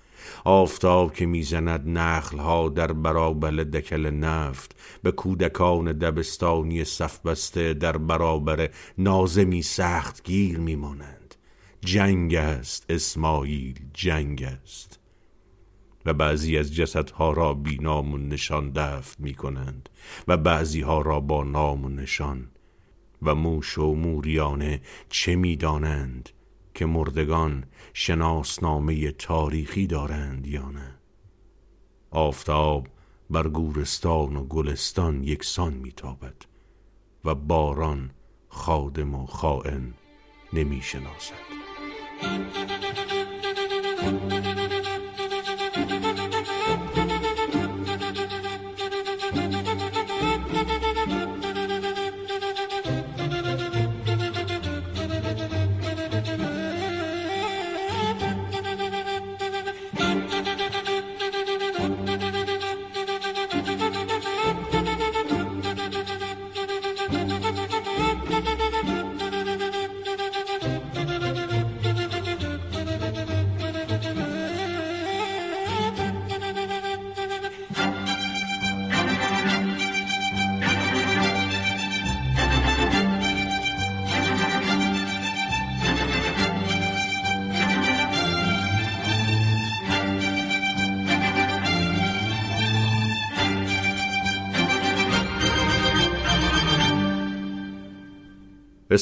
[0.45, 7.97] آفتاب که می‌زند نخل ها در برابر دکل نفت به کودکان دبستانی صف بسته در
[7.97, 11.35] برابر نازمی سخت گیر میمانند.
[11.85, 14.92] جنگ است اسماعیل جنگ است.
[16.05, 19.89] و بعضی از جسدها را بی نام و نشان دفن می کنند
[20.27, 22.47] و بعضی ها را با نام و نشان.
[23.21, 26.29] و موش و موریانه چه می دانند
[26.73, 30.95] که مردگان شناسنامه تاریخی دارند یا نه؟
[32.11, 32.87] آفتاب
[33.29, 36.35] بر گورستان و گلستان یکسان میتابد
[37.25, 38.11] و باران
[38.47, 39.93] خادم و خائن
[40.53, 40.81] نمی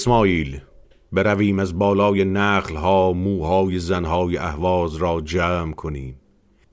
[0.01, 0.61] اسماعیل
[1.11, 6.19] برویم از بالای نخلها موهای زنهای اهواز را جمع کنیم.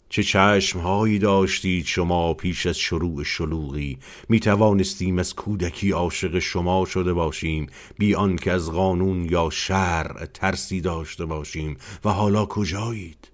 [0.09, 3.99] چه چشمهایی داشتید شما پیش از شروع شلوغی؟
[4.29, 7.67] می توانستیم از کودکی عاشق شما شده باشیم
[7.99, 11.77] بی که از قانون یا شرع ترسی داشته باشیم.
[12.05, 13.33] و حالا کجایید؟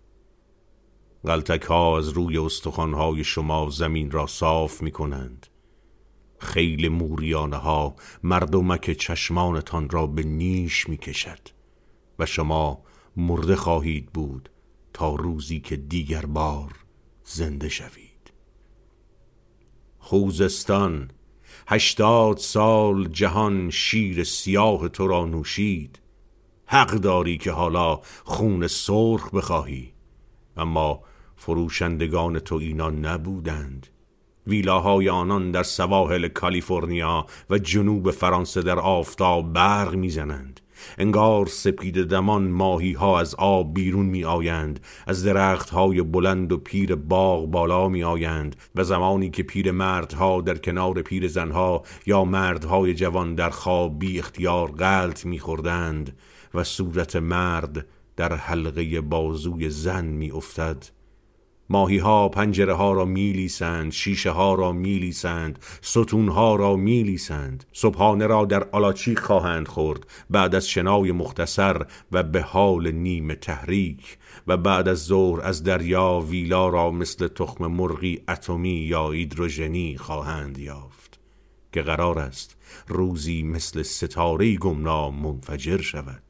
[1.24, 5.46] غلطک ها از روی استخوانهای شما زمین را صاف می کنند
[6.44, 11.48] خیل موریانه ها مردمک چشمانتان را به نیش می کشد
[12.18, 12.82] و شما
[13.16, 14.50] مرده خواهید بود
[14.92, 16.72] تا روزی که دیگر بار
[17.24, 18.32] زنده شوید.
[19.98, 21.10] خوزستان
[21.68, 26.00] هشتاد سال جهان شیر سیاه تو را نوشید.
[26.66, 29.92] حق داری که حالا خون سرخ بخواهی.
[30.56, 31.02] اما
[31.36, 33.86] فروشندگان تو اینا نبودند.
[34.46, 40.60] ویلاهای آنان در سواحل کالیفرنیا و جنوب فرانسه در آفتاب برق می‌زنند.
[40.98, 46.56] انگار سپید دمان ماهی ها از آب بیرون می آیند از درخت های بلند و
[46.56, 52.24] پیر باغ بالا می آیند و زمانی که پیر مردها در کنار پیر زنها یا
[52.24, 56.16] مردهای جوان در خواب بی اختیار غلط می خوردند
[56.54, 57.86] و صورت مرد
[58.16, 60.84] در حلقه بازوی زن می افتد
[61.68, 67.64] ماهی ها پنجره ها را میلیسند شیشه ها را میلیسند ستون ها را میلیسند.
[67.72, 74.18] صبحانه را در آلاچی خواهند خورد بعد از شنای مختصر و به حال نیمه تحریک
[74.46, 80.58] و بعد از ظهر از دریا ویلا را مثل تخم مرغی اتمی یا ایدروژنی خواهند
[80.58, 81.20] یافت.
[81.72, 82.56] که قرار است
[82.88, 86.23] روزی مثل ستاره گمنام منفجر شود.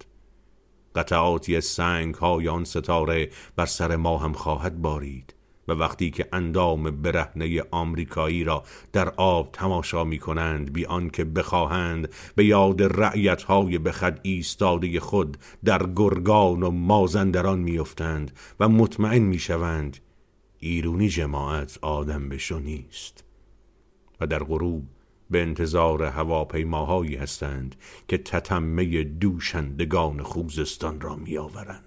[0.94, 5.34] قطعاتی سنگ های آن ستاره بر سر ما هم خواهد بارید
[5.68, 12.12] و وقتی که اندام برهنه آمریکایی را در آب تماشا می کنند بی آنکه بخواهند
[12.34, 19.22] به یاد رعیت های به خد ایستاده خود در گرگان و مازندران میافتند و مطمئن
[19.22, 19.96] می شوند
[20.58, 23.24] ایرونی جماعت آدم بشو نیست
[24.20, 24.84] و در غروب
[25.34, 27.76] به انتظار هواپیماهایی هستند
[28.08, 31.83] که تتمه دوشندگان خوزستان را میآورند.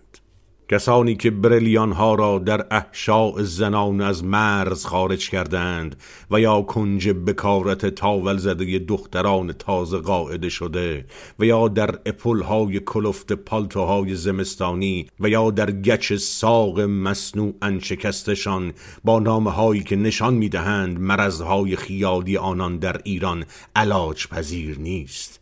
[0.69, 5.95] کسانی که بریلیان ها را در احشاء زنان از مرز خارج کردند
[6.31, 11.05] و یا کنج بکارت تاول زده دختران تازه قاعده شده
[11.39, 18.73] و یا در اپل های کلفت پالتوهای زمستانی و یا در گچ ساق مصنوع شکستشان
[19.03, 23.45] با نامه هایی که نشان می‌دهند مرزهای خیالی آنان در ایران
[23.75, 25.36] علاج پذیر نیست.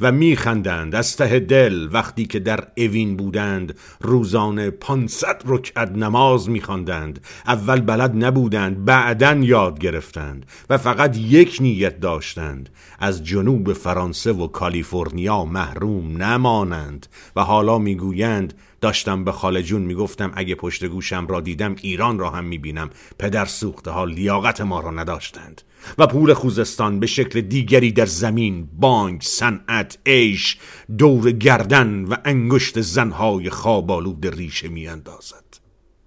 [0.00, 0.94] و میخندند.
[0.94, 7.24] از ته دل وقتی که در اوین بودند روزانه پانصد رکعت نماز میخواندند.
[7.46, 12.68] اول بلد نبودند بعدا یاد گرفتند و فقط یک نیت داشتند.
[12.98, 20.32] از جنوب فرانسه و کالیفرنیا محروم نمانند و حالا می‌گویند داشتم به خاله جون می‌گفتم
[20.34, 22.90] اگه پشت گوشم را دیدم ایران را هم می‌بینم.
[23.18, 25.62] پدر سوخته ها لیاقت ما را نداشتند.
[25.98, 30.58] و پول خوزستان به شکل دیگری در زمین بانک صنعت عیش
[30.98, 35.44] دور گردن و انگشت زنهای خوابالود ریشه میاندازد.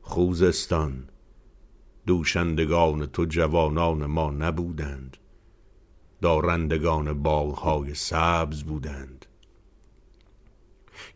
[0.01, 1.03] خوزستان
[2.07, 5.17] دوشندگان تو جوانان ما نبودند.
[6.21, 9.22] دارندگان باغهای سبز بودند.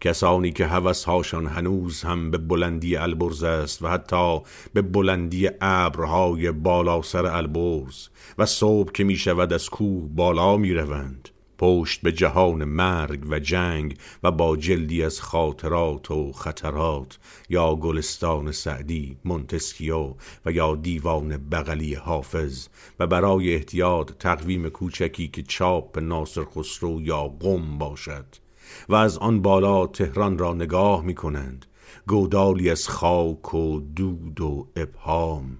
[0.01, 4.39] کسانی که هوسهاشان هنوز هم به بلندی البرز است و حتی
[4.73, 10.73] به بلندی ابرهای بالا سر البرز و صبح که می شود از کوه بالا می
[10.73, 17.19] روند پشت به جهان مرگ و جنگ و با جلدی از خاطرات و خطرات
[17.49, 20.13] یا گلستان سعدی مونتسکیو
[20.45, 22.67] و یا دیوان بغلی حافظ
[22.99, 28.46] و برای احتیاط تقویم کوچکی که چاپ ناصر خسرو یا قم باشد.
[28.89, 31.65] و از آن بالا تهران را نگاه می کنند
[32.07, 35.57] گودالی از خاک و دود و ابهام.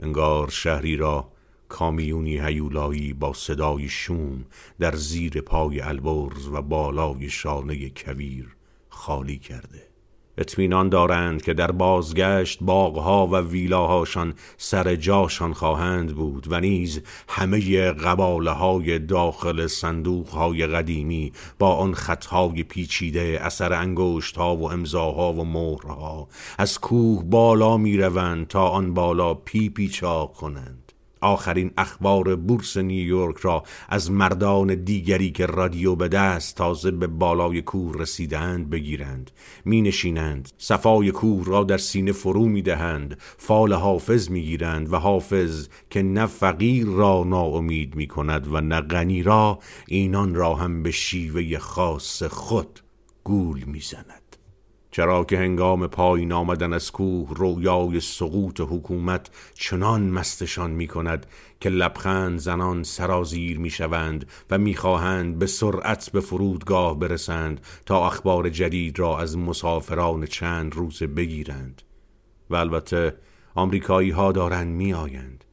[0.00, 1.32] انگار شهری را
[1.68, 4.44] کامیونی هیولایی با صدای شوم
[4.78, 8.56] در زیر پای البرز و بالای شانه کویر
[8.88, 9.93] خالی کرده.
[10.38, 17.92] اطمینان دارند که در بازگشت باغها و ویلاهاشان سر جاشان خواهند بود و نیز همه
[17.92, 25.32] قباله های داخل صندوق های قدیمی با آن خطهای پیچیده اثر انگشت ها و امضاها
[25.32, 26.28] و مهرها
[26.58, 30.83] از کوه بالا می روند تا آن بالا پی پیچا کنند.
[31.24, 37.62] آخرین اخبار بورس نیویورک را از مردان دیگری که رادیو به دست تازه به بالای
[37.62, 39.30] کوه رسیدند بگیرند
[39.64, 44.96] می نشینند صفای کوه را در سینه فرو می دهند فال حافظ می گیرند و
[44.96, 49.58] حافظ که نه فقیر را ناامید می کند و نه غنی را
[49.88, 52.80] اینان را هم به شیوه خاص خود
[53.24, 54.23] گول می زند
[54.94, 61.26] چرا که هنگام پایین آمدن از کوه رویای سقوط حکومت چنان مستشان می کند
[61.60, 68.06] که لبخند زنان سرازیر می شوند و می خواهند به سرعت به فرودگاه برسند تا
[68.06, 71.82] اخبار جدید را از مسافران چند روزه بگیرند.
[72.50, 73.14] و البته
[73.54, 75.44] آمریکایی ها دارند می آیند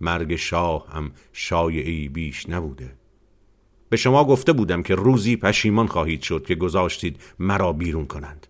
[0.00, 2.96] مرگ شاه هم شایعی بیش نبوده.
[3.88, 8.46] به شما گفته بودم که روزی پشیمان خواهید شد که گذاشتید مرا بیرون کنند.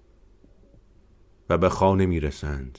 [1.51, 2.79] و به خانه می رسند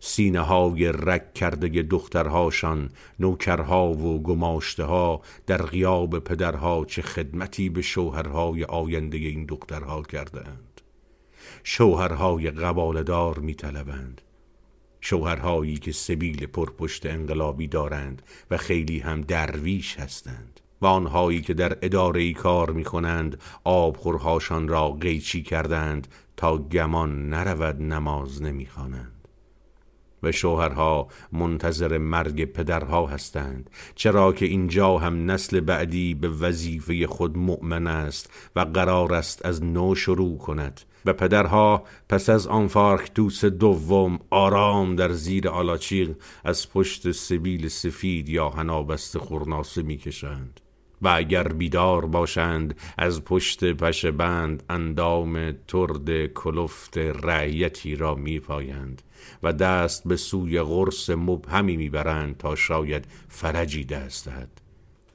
[0.00, 2.90] سینه های رک کرده دخترهاشان
[3.20, 10.80] نوکرها و گماشته ها در غیاب پدرها چه خدمتی به شوهرهای آینده این دخترها کردند
[11.64, 14.20] شوهرهای قبالدار می طلبند
[15.00, 20.55] شوهرهایی که سبیل پرپشت انقلابی دارند و خیلی هم درویش هستند.
[20.82, 27.82] و آنهایی که در اداره کار می کنند آبخورهاشان را قیچی کردند تا گمان نرود
[27.82, 29.16] نماز نمی خوانند.
[30.22, 37.38] و شوهرها منتظر مرگ پدرها هستند چرا که اینجا هم نسل بعدی به وظیفه خود
[37.38, 43.44] مؤمن است و قرار است از نو شروع کند و پدرها پس از آن فارکتوس
[43.44, 50.60] دوم آرام در زیر آلاچیق از پشت سبیل سفید یا هنابست خورناسه می‌کشند
[51.02, 59.02] و اگر بیدار باشند از پشت پشه بند اندام ترد کلفت رعیتی را میپایند
[59.42, 64.60] و دست به سوی غرس مبهمی می‌برند تا شاید فرجی دست دهد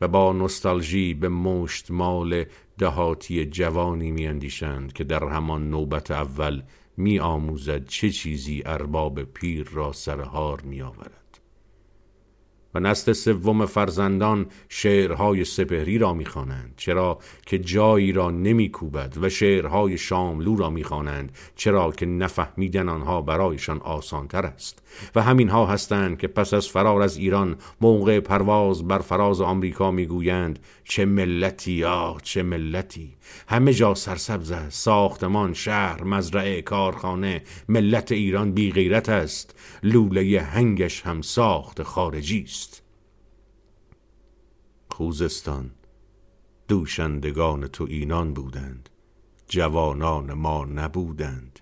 [0.02, 2.46] و با نستالژی به مشت مال
[2.78, 6.62] دهاتی جوانی میاندیشند که در همان نوبت اول
[6.98, 11.21] می آموزد چه چیزی ارباب پیر را سرهار می آورد.
[12.76, 19.98] و نسل سوم فرزندان شعرهای سپهری را می‌خوانند چرا که جایی را نمیکوبد و شعرهای
[19.98, 24.81] شاملو را می‌خوانند چرا که نفهمیدن آنها برایشان آسانتر است.
[25.16, 29.92] و همین ها هستند که پس از فرار از ایران موقع پرواز بر فراز آمریکا
[29.92, 33.16] می‌گویند چه ملتی آه چه ملتی؟
[33.48, 39.56] همه جا سرسبز است ساختمان شهر مزرعه کارخانه ملت ایران بی غیرت است.
[39.84, 42.84] لوله هنگش هم ساخت خارجی است.
[44.90, 45.72] خوزستان
[46.68, 48.90] دوشندگان تو اینان بودند.
[49.48, 51.60] جوانان ما نبودند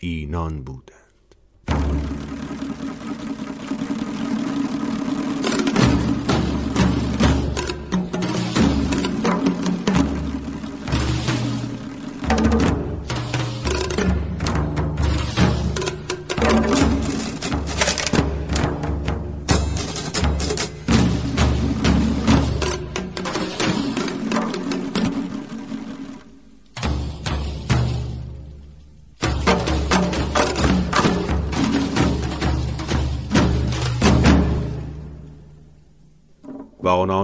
[0.00, 1.07] اینان بودند.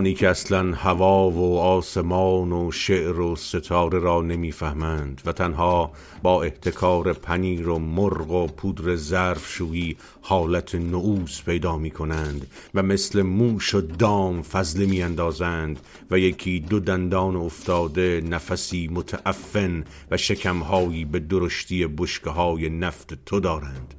[0.04, 5.92] و آنانی که اصلا هوا و آسمان و شعر و ستاره را نمی‌فهمند و تنها
[6.22, 12.82] با احتکار پنیر و مرغ و پودر ظرف شویی حالت نعوس پیدا می کنند و
[12.82, 15.80] مثل موش و دام فضله می اندازند
[16.10, 23.40] و یکی دو دندان افتاده نفسی متعفن و شکمهایی به درشتی بشکه های نفت تو
[23.40, 23.94] دارند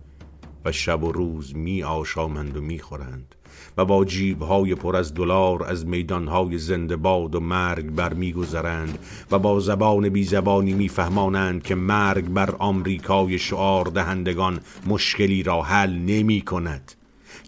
[0.66, 3.36] و شب و روز می آشامند و می خورند
[3.78, 9.00] و با جیبهای پر از دلار از میدانهای زنده باد و مرگ بر میگذرند
[9.32, 15.94] و با زبان بی زبانی میفهمانند که مرگ بر آمریکای شعار دهندگان مشکلی را حل
[15.94, 16.92] نمی کند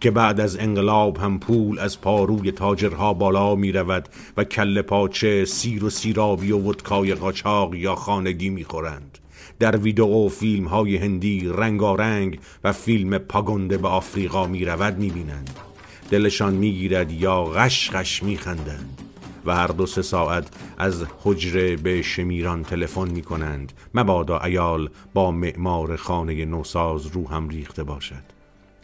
[0.02, 5.46] که بعد از انقلاب هم پول از پاروی تاجرها بالا می رود و کل پاچه
[5.46, 9.18] سیر و سیرابی و ودکای قاچاق یا خانگی می خورند.
[9.60, 15.67] در ویدئو فیلم های هندی رنگارنگ و فیلم پاگنده به آفریقا می رود می بینند.
[16.10, 19.02] دلشان می‌گیرد یا غش غش میخندند
[19.46, 20.48] و هر دو سه ساعت
[20.78, 27.50] از حجره به شمیران تلفن می کنند مبادا ایال با معمار خانه نوساز رو هم
[27.50, 28.38] ریخته باشد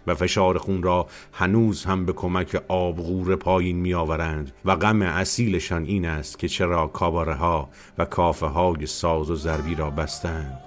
[0.07, 5.85] و فشار خون را هنوز هم به کمک آبغور پایین می آورند و غم اصیلشان
[5.85, 10.59] این است که چرا کاباره ها و کافه های ساز و ضربی را بستند.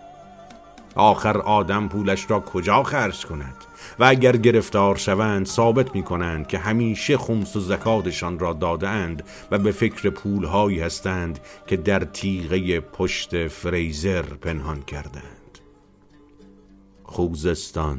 [0.94, 3.57] آخر آدم پولش را کجا خرج کند؟
[3.99, 9.59] و اگر گرفتار شوند ثابت می کنند که همیشه خمس و زکاتشان را دادند و
[9.59, 15.59] به فکر پولهایی هستند که در تیغه پشت فریزر پنهان کردند.
[17.05, 17.99] خوزستان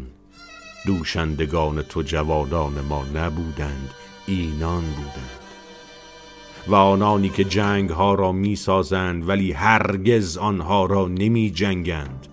[0.86, 3.94] دوشندگان تو جوادان ما نبودند
[4.28, 5.38] اینان بودند.
[6.68, 12.27] و آنانی که جنگ ها را می سازند ولی هرگز آنها را نمی جنگند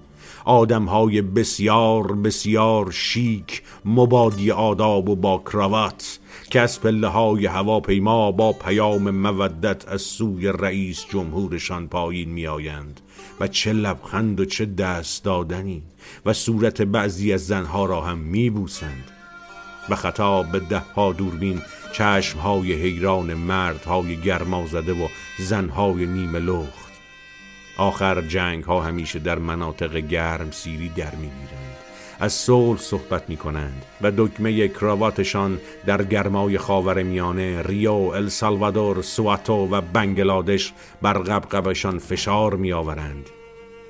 [0.45, 6.19] آدم های بسیار بسیار شیک مبادی آداب و با کراوات
[6.51, 13.01] که از پله های هواپیما با پیام مودت از سوی رئیس جمهورشان پایین می آیند
[13.41, 15.83] و چه لبخند و چه دست دادنی
[16.27, 19.11] و صورت بعضی از زنها را هم می بوسند
[19.89, 26.39] و خطاب به ده ها دوربین چشم های حیران مردهای گرما زده و زنهای نیمه
[26.39, 26.84] لخت
[27.77, 31.65] آخر جنگ ها همیشه در مناطق گرم سیری در می‌گیرند
[32.21, 39.69] از صلح صحبت می کنند و دکمه کراواتشان در گرمای خاور میانه ریو، السالوادور، سواتو
[39.71, 40.73] و بنگلادش
[41.03, 43.31] بر قبقبشان فشار می آورند.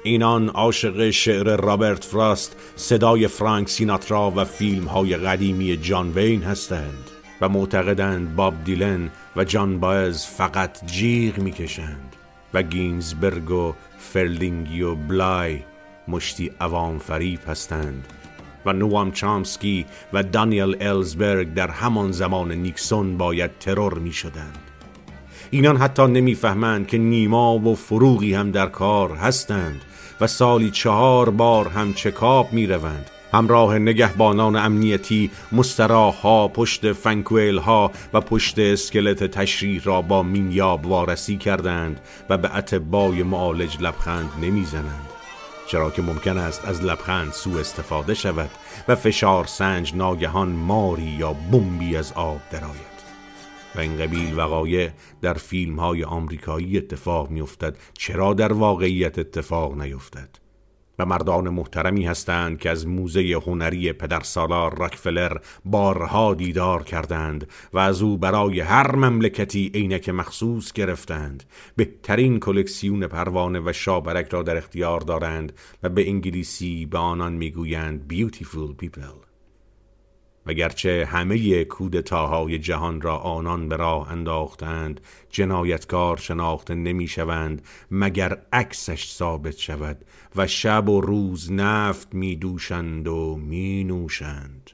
[0.03, 7.11] اینان عاشق شعر رابرت فراست، صدای فرانک سیناترا و فیلم های قدیمی جان وین هستند
[7.41, 12.17] و معتقدند باب دیلن و جان باز فقط جیغ می‌کشند
[12.55, 15.59] و گینزبرگ و فرلینگی و بلای
[16.09, 18.07] مشتی عوام فریب هستند
[18.67, 24.59] و نوام چامسکی و دانیل الزبرگ در همان زمان نیکسون باید ترور می شدند.
[25.51, 29.83] اینان حتی نمی‌فهمند که نیما و فروغی هم در کار هستند
[30.21, 37.59] و سالی چهار بار هم چکاب می روند همراه نگهبانان امنیتی مستراح ها پشت فنکویل
[37.59, 44.31] ها و پشت اسکلت تشریح را با مینیاب وارسی کردند و به اتبای معالج لبخند
[44.43, 45.09] نمی‌زنند.
[45.67, 48.51] چرا که ممکن است از لبخند سوء استفاده شود
[48.89, 52.95] و فشار سنج ناگهان ماری یا بمبی از آب درآید.
[53.75, 54.91] و این قبیل وقایع
[55.23, 60.44] در فیلم های آمریکایی اتفاق میافتد چرا در واقعیت اتفاق نیفتد؟
[60.99, 68.03] و مردان محترمی هستند که از موزه هنری پدرسالار راکفلر بارها دیدار کردند و از
[68.03, 71.45] او برای هر مملکتی عینک مخصوص گرفتند.
[71.77, 78.13] بهترین کلکسیون پروانه و شابرک را در اختیار دارند و به انگلیسی به آنان می‌گویند
[78.13, 79.25] beautiful people
[80.47, 89.57] وگرچه همه کودتاهای جهان را آنان به راه انداختند جنایتکار شناخته نمی‌شوند مگر عکسش ثابت
[89.57, 90.05] شود؟
[90.37, 94.71] و شب و روز نفت می دوشند و می نوشند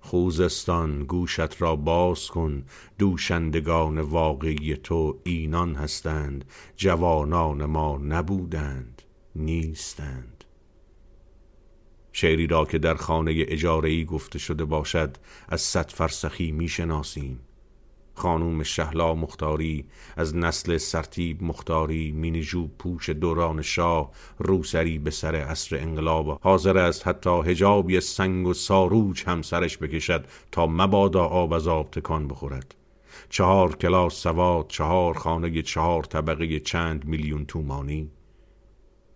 [0.00, 2.64] خوزستان گوشت را باز کن
[2.98, 6.44] دوشندگان واقعی تو اینان هستند
[6.76, 9.02] جوانان ما نبودند
[9.36, 10.44] نیستند.
[12.12, 15.16] شعری را که در خانه اجاره گفته شده باشد
[15.48, 17.40] از صد فرسخی می‌شناسیم.
[18.16, 19.84] خانوم شهلا مختاری
[20.16, 26.38] از نسل سرتیب مختاری مینیجو پوش دوران شاه روسری به سر اصر انقلاب.
[26.42, 31.90] حاضر است حتی هجابی سنگ و ساروج هم سرش بکشد تا مبادا آب از آب
[31.90, 32.74] تکان بخورد.
[33.28, 38.10] چهار کلاس سواد چهار خانه چهار طبقه چند میلیون تومانی.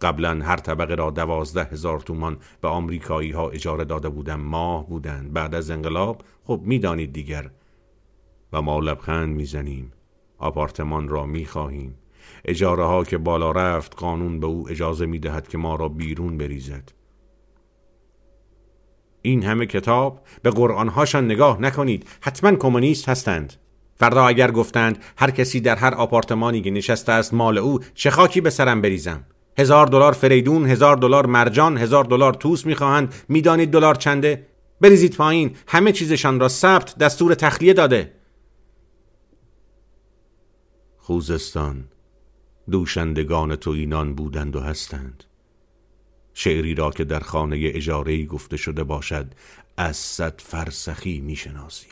[0.01, 5.33] قبلا هر طبقه را دوازده هزار تومان به آمریکایی ها اجاره داده بودن ماه بودند.
[5.33, 7.51] بعد از انقلاب خب می‌دانید دیگر
[8.53, 9.93] و ما لبخند می‌زنیم.
[10.39, 11.95] آپارتمان را می‌خواهیم.
[12.45, 16.93] اجاره ها که بالا رفت قانون به او اجازه می‌دهد که ما را بیرون بریزد.
[19.23, 22.07] این همه کتاب به قرآنهاشان نگاه نکنید.
[22.21, 23.53] حتما کمونیست هستند.
[23.97, 28.41] فردا اگر گفتند هر کسی در هر آپارتمانی که نشسته است مال او چه خاکی
[28.41, 29.25] به سرم بریزم؟
[29.59, 33.15] هزار دلار فریدون هزار دلار مرجان هزار دلار توس می‌خواهند.
[33.29, 34.47] می‌دانید دلار چنده؟
[34.81, 35.57] بریزید پایین.
[35.69, 38.13] همه چیزشان را ثبت دستور تخلیه داده.
[41.03, 41.85] خوزستان
[42.71, 45.25] دوشندگان تو اینان بودند و هستند.
[46.35, 49.35] شعری را که در خانه اجاره گفته شده باشد
[49.77, 51.91] از صد فرسخی می‌شناسیم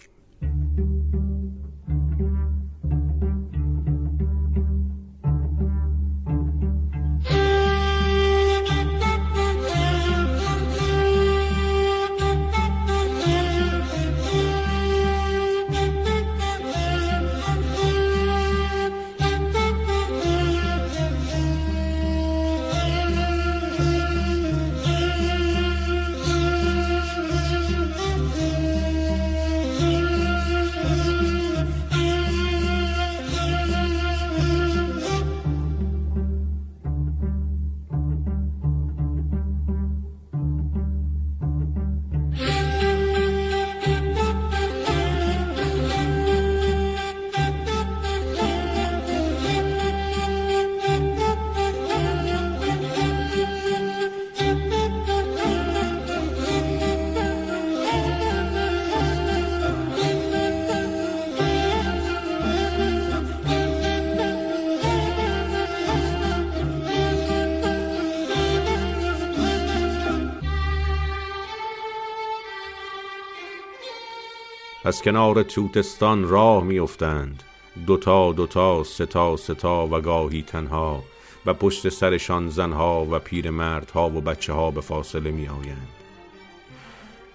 [74.89, 77.43] از کنار توتستان راه میافتند.
[77.86, 81.03] دوتا دوتا ستا ستا و گاهی تنها
[81.47, 85.89] و پشت سرشان زنها و پیرمردها و بچه ها به فاصله می آیند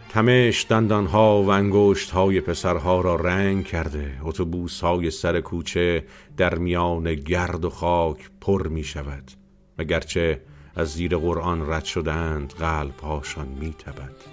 [0.10, 6.06] تمش دندانها و انگشت های پسرها را رنگ کرده اتوبوس های سر کوچه
[6.38, 9.32] در میان گرد و خاک پر می شود
[9.78, 10.42] و گرچه
[10.76, 14.33] از زیر قرآن رد شدند قلب هاشان می تبد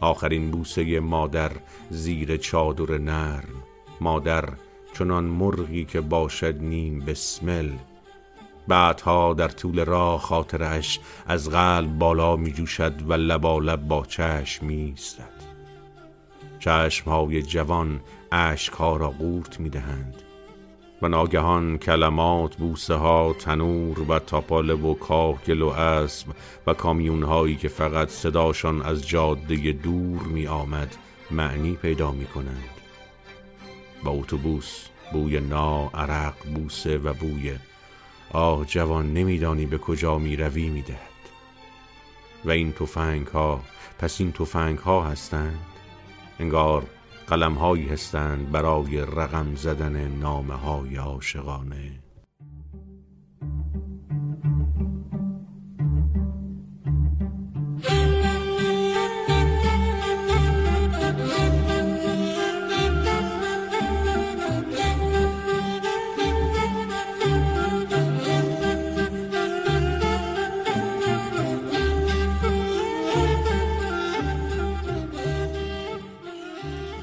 [0.00, 1.52] آخرین بوسه مادر
[1.90, 3.62] زیر چادر نرم.
[4.00, 4.48] مادر
[4.92, 7.70] چنان مرغی که باشد نیم بسمل.
[8.68, 14.76] بعدها در طول راه خاطرش از قلب بالا می جوشد و لبالب با چشم می
[14.76, 15.40] ایستد.
[16.58, 18.00] چشمهای جوان
[18.32, 20.22] اشکها را قورت می دهند
[21.02, 26.26] و ناگهان کلمات بوسه ها تنور و تاپاله و کاهگل و اسب
[26.66, 30.96] و کامیون هایی که فقط صداشان از جاده دور می آمد
[31.30, 32.70] معنی پیدا می کنند
[34.04, 37.54] با اتوبوس بوی نا عرق بوسه و بوی
[38.32, 41.10] آه جوان نمیدانی به کجا می روی می دهد
[42.44, 43.60] و این توفنگ ها
[43.98, 45.58] پس این توفنگ ها هستند.
[46.40, 46.86] انگار
[47.30, 51.99] قلم هایی هستند برای رقم زدن نامه های عاشقانه.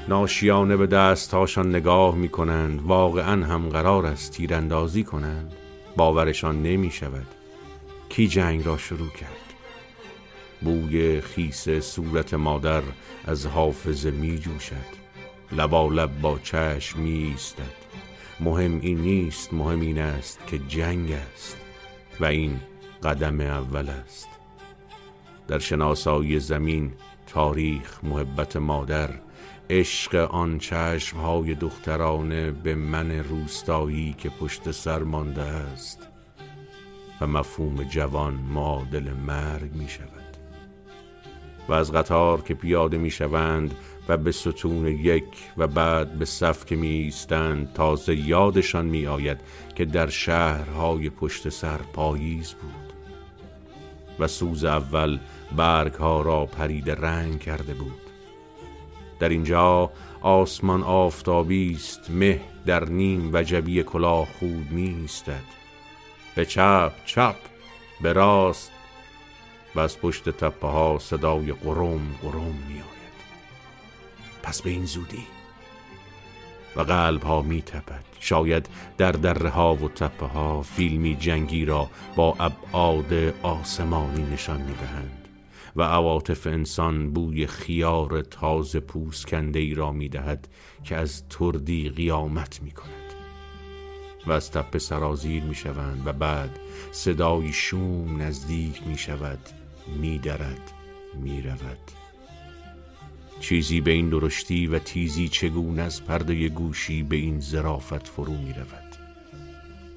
[0.08, 5.52] ناشیانه به دستهاشان نگاه می کنند واقعا هم قرار است تیراندازی کنند.
[5.96, 7.26] باورشان نمی شود
[8.08, 9.54] کی جنگ را شروع کرد.
[10.60, 12.82] بوی خیس صورت مادر
[13.24, 14.98] از حافظه می جوشد
[15.52, 17.88] لبالب با چشم می ایستد
[18.40, 21.56] مهم این نیست مهم این است که جنگ است
[22.20, 22.60] و این
[23.02, 24.28] قدم اول است.
[25.48, 26.92] در شناسایی زمین
[27.26, 29.10] تاریخ محبت مادر
[29.70, 36.08] عشق آن چشمهای دخترانه به من روستایی که پشت سر مانده است
[37.20, 40.36] و مفهوم جوان معادل مرگ می شود.
[41.68, 43.74] و از قطار که پیاده می شوند
[44.08, 45.24] و به ستون یک
[45.56, 49.38] و بعد به صف که می ایستند تازه یادشان می آید
[49.74, 52.92] که در شهرهای پشت سر پاییز بود.
[54.18, 55.18] و سوز اول
[55.56, 58.07] برگ ها را پرید رنگ کرده بود.
[59.20, 59.90] در اینجا
[60.22, 65.44] آسمان آفتابی است مه در نیم وجبی کلاه خود میستد
[66.34, 67.36] به چپ چپ
[68.00, 68.72] به راست
[69.74, 72.98] و از پشت تپه ها صدای قرم قرم می آید
[74.42, 75.26] پس به این زودی.
[76.76, 81.90] و قلب ها می تپد شاید در دره ها و تپه ها فیلمی جنگی را
[82.16, 85.17] با ابعاد آسمانی نشان می دهند
[85.78, 90.48] و عواطف انسان بوی خیار تازه پوسکنده ای را می دهد
[90.84, 93.14] که از تردی قیامت می کند
[94.26, 96.58] و از تپه سرازیر می شوند و بعد
[96.92, 99.38] صدای شوم نزدیک می شود
[100.00, 100.72] می درد
[101.14, 101.78] می رود
[103.40, 108.52] چیزی به این درشتی و تیزی چگونه از پرده گوشی به این زرافت فرو می
[108.52, 108.96] رود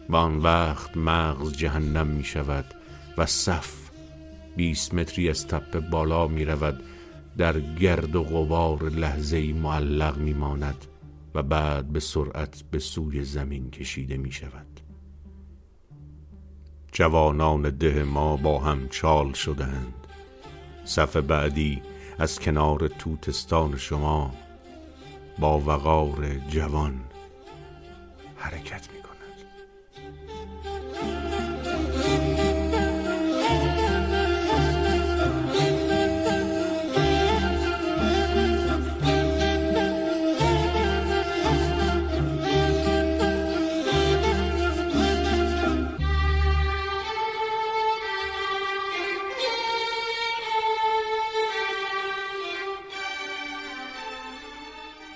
[0.10, 2.66] و آن وقت مغز جهنم می شود
[3.18, 3.81] و صف
[4.56, 6.84] بیست متری از تپه بالا می رود
[7.38, 10.86] در گرد و غبار لحظه معلق می ماند
[11.36, 14.68] و بعد به سرعت به سوی زمین کشیده می شود
[16.92, 19.94] جوانان ده ما با هم چال شدند
[20.86, 21.82] صف بعدی
[22.20, 24.34] از کنار توتستان شما
[25.40, 27.02] با وقار جوان
[28.36, 29.01] حرکت می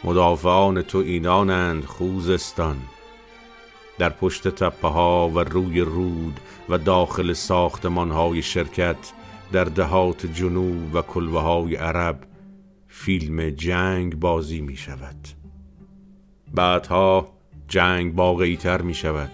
[0.05, 2.77] مدافعان تو اینانند خوزستان.
[3.97, 8.97] در پشت تپه ها و روی رود و داخل ساختمان های شرکت
[9.51, 12.19] در دهات جنوب و کلوه های عرب
[12.87, 15.27] فیلم جنگ بازی می شود
[16.53, 17.27] بعدها
[17.67, 19.31] جنگ باقی تر می شود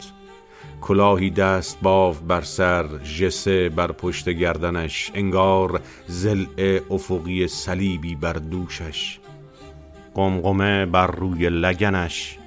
[0.81, 6.45] کلاهی دست باف بر سر جسه بر پشت گردنش انگار زل
[6.89, 9.20] افقی صلیبی بر دوشش.
[10.13, 12.37] قمقمه بر روی لگنش.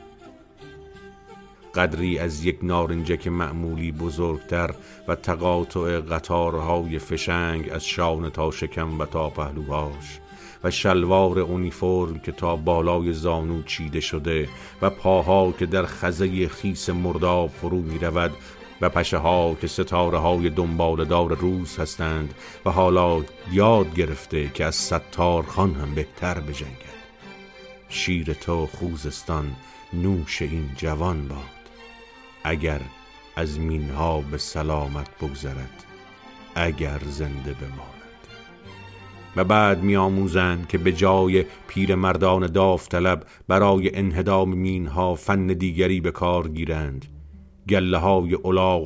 [1.74, 4.70] قدری از یک نارنجک معمولی بزرگتر
[5.08, 10.20] و تقاطع قطارهای فشنگ از شانه تا شکم و تا پهلوهاش
[10.64, 14.48] و شلوار اونیفرم که تا بالای زانو چیده شده
[14.82, 18.32] و پاها که در خزه خیس مرداب فرو می رود
[18.80, 22.34] و پشه ها که ستاره های دنبالدار روز هستند
[22.66, 23.22] و حالا
[23.52, 26.93] یاد گرفته که از ستار خان هم بهتر بجنگد.
[27.94, 29.56] شیر تو خوزستان
[29.92, 31.38] نوش این جوان باد.
[32.44, 32.80] اگر
[33.36, 35.84] از مینها به سلامت بگذرد
[36.54, 37.94] اگر زنده بماند.
[39.36, 46.48] و بعد میآموزند که به جای پیرمردان داوطلب برای انهدام مینها فن دیگری به کار
[46.48, 47.13] گیرند.
[47.68, 48.34] گله های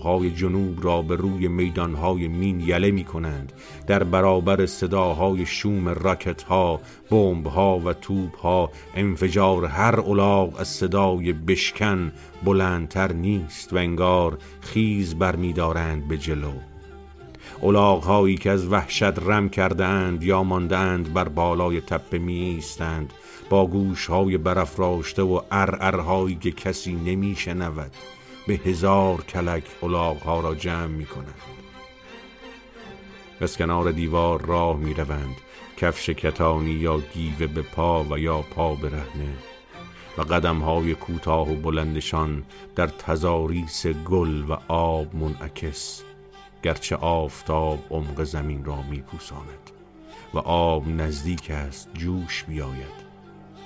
[0.03, 3.53] های جنوب را به روی میدان های مین یله می کنند
[3.87, 6.81] در برابر صداهای شوم راکت ها
[7.11, 12.13] بمب ها و توپ ها انفجار هر الاغ از صدای بشکن
[12.45, 16.53] بلندتر نیست و انگار خیز برمیدارند به جلو.
[18.01, 23.13] هایی که از وحشت رم کرده اند یا ماندند بر بالای تپه می ایستند
[23.51, 27.91] با گوش های برافراشته و ارعرهایی که کسی نمی شنود
[28.49, 29.65] به هزار کلک
[30.25, 31.35] ها را جمع می کنند
[33.41, 35.37] از کنار دیوار راه می روند
[35.77, 39.35] کفش کتانی یا گیوه به پا و یا پا برهنه
[40.19, 42.45] و قدم های کوتاه و بلندشان
[42.77, 46.03] در تزاریس گل و آب منعکس
[46.63, 49.71] گرچه آفتاب عمق زمین را می پوساند
[50.35, 53.08] و آب نزدیک است جوش بیاید.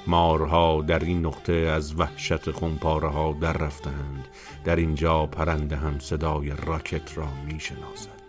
[0.06, 4.28] مارها در این نقطه از وحشت خونپاره ها در رفتند
[4.64, 8.22] در اینجا پرنده هم صدای راکت را می شناسد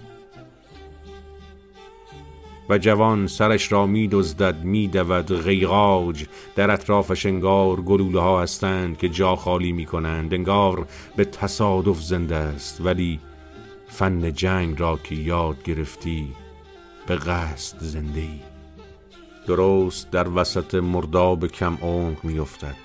[2.70, 6.26] و جوان سرش را می دزدد می دود غیغاج.
[6.56, 12.36] در اطرافش انگار گلوله ها هستند که جا خالی می کنند انگار به تصادف زنده
[12.36, 12.82] است.
[12.82, 13.20] ولی
[13.88, 16.28] فن جنگ را که یاد گرفتی
[17.08, 18.53] به قصد زنده ای
[19.48, 22.76] درست در وسط مرداب کم عمق میافتد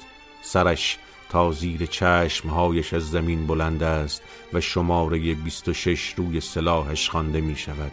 [0.42, 0.98] سرش
[1.30, 4.22] تا زیر چشمهایش از زمین بلند است
[4.52, 7.92] و شماره 26 روی سلاحش خوانده می شود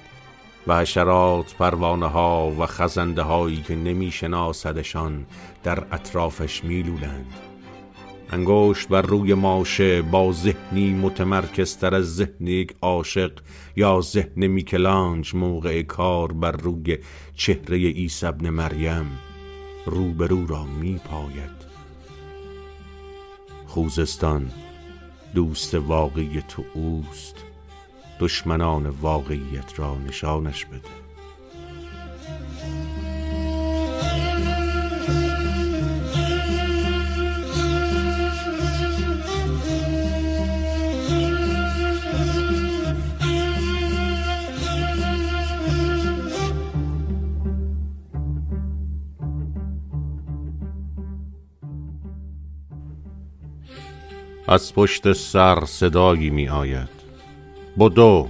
[0.68, 5.26] و حشرات پروانه ها و خزنده هایی که نمی شناسدشان
[5.64, 7.34] در اطرافش می لولند.
[8.32, 13.32] انگشت بر روی ماشه با ذهنی متمرکزتر از ذهن یک عاشق
[13.76, 16.98] یا ذهن میکلانج موقع کار بر روی
[17.36, 19.20] چهره عیسی ابن مریم
[19.86, 21.66] روبرو را میپاید.
[23.66, 24.52] خوزستان
[25.34, 27.36] دوست واقعی تو اوست
[28.20, 31.05] دشمنان واقعیت را نشانش بده.
[54.48, 56.90] از پشت سر صدایی می آید
[57.80, 58.30] بدو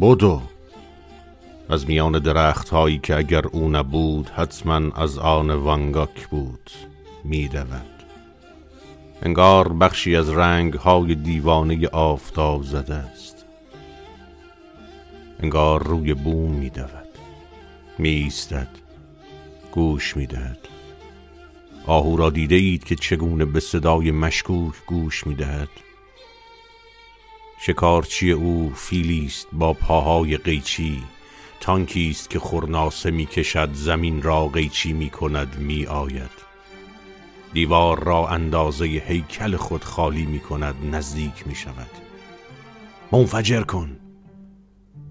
[0.00, 0.42] بدو.
[1.68, 6.70] از میان درخت هایی که اگر او نبود حتما از آن وانگاک بود
[7.24, 8.04] می دود.
[9.22, 13.44] انگار بخشی از رنگ های دیوانه آفتاب زده است.
[15.42, 17.08] انگار روی بوم می دود
[17.98, 18.68] می ایستد
[19.72, 20.69] گوش می دهد
[21.86, 25.68] آهو را دیده اید که چگونه به صدای مشکوک گوش می دهد
[27.60, 31.02] شکارچی او فیلی است با پاهای قیچی
[31.60, 36.30] تانکی است که خورناسه می کشد زمین را قیچی می کند می آید
[37.52, 41.90] دیوار را اندازه هیکل خود خالی می کند نزدیک می شود
[43.12, 43.96] منفجر کن!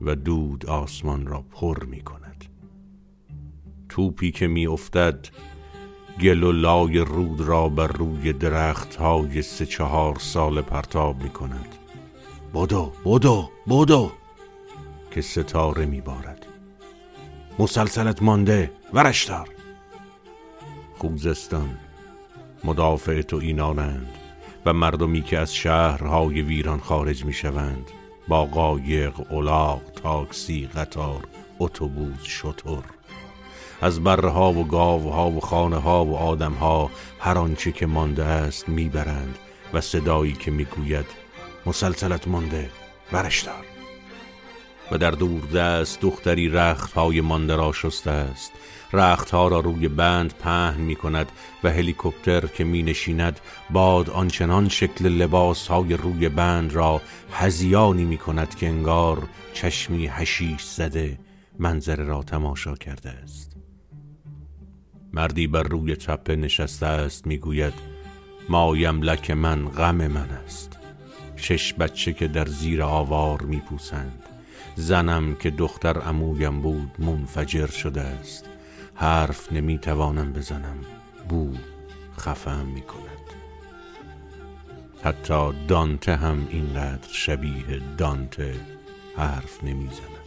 [0.01, 2.45] و دود آسمان را پر می کند
[3.89, 5.27] توپی که می افتد
[6.21, 11.75] گل و لای رود را بر روی درخت های سه چهار سال پرتاب می کند
[12.53, 14.11] بدو بدو بدو.
[15.11, 16.45] که ستاره می بارد
[17.59, 19.49] مسلسلت مانده ورشتار.
[20.97, 21.77] خوزستان
[22.63, 24.09] مدافع تو اینانند
[24.65, 27.91] و مردمی که از شهرهای ویران خارج می شوند
[28.27, 31.27] با قایق، الاغ، تاکسی، قطار،
[31.59, 32.83] اتوبوس، شطور
[33.81, 36.89] از بره ها و گاو ها و خانه ها و آدم ها
[37.19, 39.37] هر آنچه که مانده است می‌برند
[39.73, 41.05] و صدایی که می‌گوید
[41.65, 42.69] مسلسلت مانده
[43.11, 43.65] برش دار.
[44.91, 48.51] و در دور دست دختری رخت های مانده را شسته است.
[48.93, 51.31] رخت ها را روی بند پهن می کند
[51.63, 53.39] و هلیکوپتر که می نشیند
[53.69, 57.01] باد آنچنان شکل لباس های روی بند را
[57.31, 61.19] هزیانی می کند که انگار چشمی هشیش زده
[61.59, 63.48] منظره را تماشا کرده است.
[65.13, 67.73] مردی بر روی تپه نشسته است می‌گوید
[68.49, 70.77] ما یملک من غم من است.
[71.35, 74.23] شش بچه که در زیر آوار میپوسند.
[74.75, 78.45] زنم که دختر عمویم بود منفجر شده است.
[78.95, 80.77] حرف نمی‌توانم بزنم.
[81.29, 81.53] بو
[82.19, 83.09] خفم می‌کند.
[85.03, 88.55] حتی دانته هم اینقدر شبیه دانته
[89.17, 90.19] حرف نمی‌زند.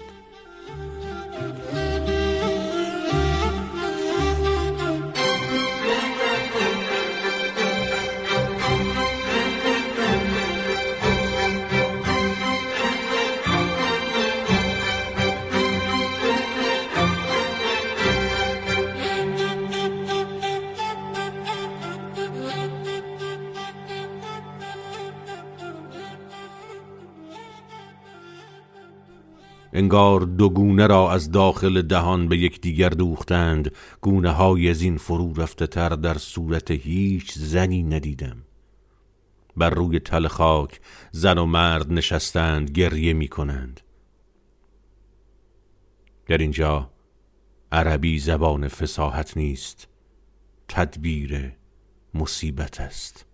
[29.73, 33.74] انگار دو گونه را از داخل دهان به یکدیگر دوختند.
[34.01, 38.36] گونه های از این فرو رفته تر در صورت هیچ زنی ندیدم.
[39.57, 40.81] بر روی تل خاک
[41.11, 43.81] زن و مرد نشستند گریه می کنند.
[46.27, 46.90] در اینجا
[47.73, 49.89] عربی زبان فساحت نیست.
[50.69, 51.53] تدبیر
[52.15, 53.27] مصیبت است.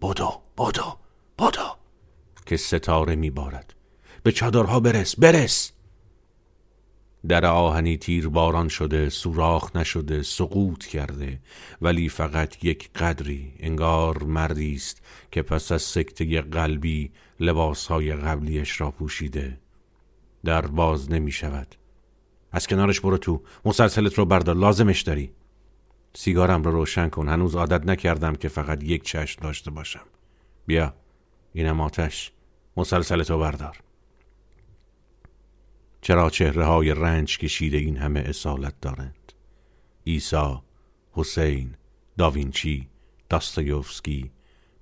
[0.00, 0.96] بادو بادو
[1.36, 1.76] بادو
[2.46, 3.74] که ستاره میبارد
[4.22, 5.72] به چادرها برس برس!
[7.28, 11.40] در آهنی تیر باران شده سوراخ نشده سقوط کرده
[11.82, 18.90] ولی فقط یک قدری انگار مردی است که پس از سکته قلبی لباسهای قبلیش را
[18.90, 19.58] پوشیده.
[20.44, 21.76] در باز نمی شود.
[22.52, 25.32] از کنارش برو تو مسلسلت رو بردار لازمش داری.
[26.14, 30.06] سیگارم رو روشن کن هنوز عادت نکردم که فقط یک چشم داشته باشم.
[30.66, 30.94] بیا
[31.52, 32.32] اینم آتش.
[32.76, 33.78] مسلسلت رو بردار.
[36.02, 39.32] چرا چهره های رنج کشیده این همه اصالت دارند؟
[40.04, 40.62] ایسا،
[41.12, 41.74] حسین،
[42.18, 42.88] داوینچی،
[43.28, 44.30] داستایوفسکی،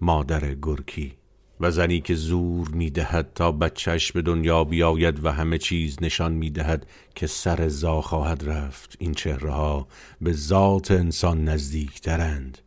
[0.00, 1.12] مادر گرکی.
[1.60, 6.86] و زنی که زور می‌دهد تا بچهش به دنیا بیاید و همه چیز نشان می‌دهد
[7.14, 9.88] که سر زا خواهد رفت این چهره ها
[10.20, 12.58] به ذات انسان نزدیکترند.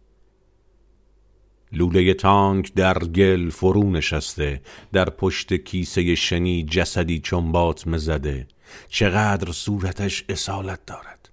[1.73, 8.47] لوله تانک در گل فرو نشسته در پشت کیسه شنی جسدی چنبات مزده.
[8.87, 11.29] چقدر صورتش اصالت دارد.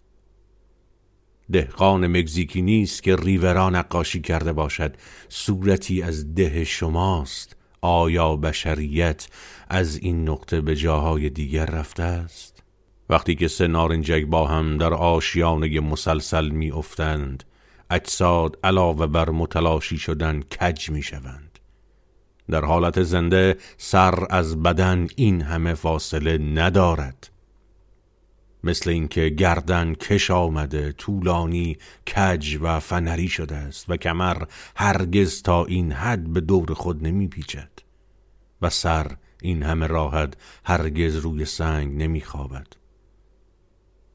[1.53, 4.97] دهقان مگزیکی نیست که ریورا نقاشی کرده باشد.
[5.29, 7.57] صورتی از ده شماست.
[7.83, 9.29] آیا بشریت
[9.69, 12.62] از این نقطه به جاهای دیگر رفته است؟
[13.11, 17.45] وقتی که سه نارنجک با هم در آشیانه مسلسل می افتند
[17.91, 21.59] اجساد علاوه بر متلاشی شدن کج می شوند
[22.51, 27.31] در حالت زنده سر از بدن این همه فاصله ندارد.
[28.65, 31.77] مثل اینکه گردن کش آمده طولانی
[32.17, 34.43] کج و فنری شده است و کمر
[34.77, 37.71] هرگز تا این حد به دور خود نمی پیچد
[38.62, 40.35] و سر این همه راحت
[40.65, 42.67] هرگز روی سنگ نمی خوابد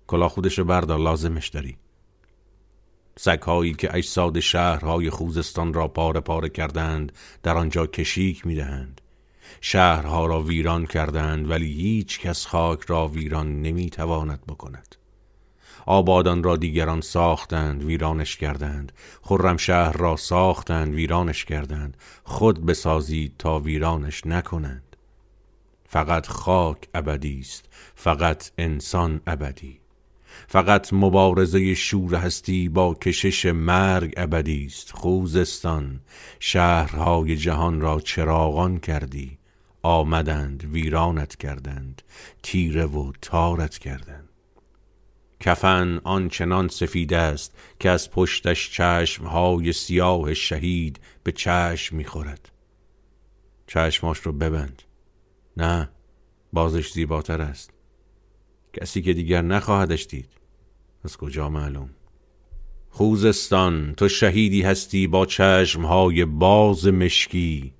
[0.07, 1.77] کلا خودش بردار لازمش داری.
[3.19, 7.11] سگهایی که اجساد شهرهای خوزستان را پاره پاره کردند
[7.43, 9.01] در آنجا کشیک می‌دهند.
[9.61, 14.95] شهرها را ویران کردند ولی هیچ کس خاک را ویران نمی‌تواند بکند.
[15.85, 18.91] آبادان را دیگران ساختند ویرانش کردند.
[19.21, 21.97] خرم شهر را ساختند ویرانش کردند.
[22.23, 24.95] خود بسازید تا ویرانش نکنند.
[25.87, 27.65] فقط خاک ابدی است
[27.95, 29.84] فقط انسان ابدی.
[30.47, 34.91] فقط مبارزه شور هستی با کشش مرگ ابدی است.
[34.91, 36.01] خوزستان
[36.39, 39.37] شهرهای جهان را چراغان کردی.
[39.81, 42.01] آمدند ویرانت کردند.
[42.43, 44.29] تیره و تارت کردند.
[45.39, 52.51] کفن آنچنان سفید است که از پشتش چشمهای سیاه شهید به چشم می‌خورد.
[53.67, 54.81] چشماش رو ببند.
[55.57, 55.89] نه
[56.53, 57.74] بازش زیباتر است.
[58.81, 60.29] کسی که دیگر نخواهدش دید.
[61.03, 61.89] از کجا معلوم؟
[62.89, 67.73] خوزستان تو شهیدی هستی با چشمهای باز مشکی.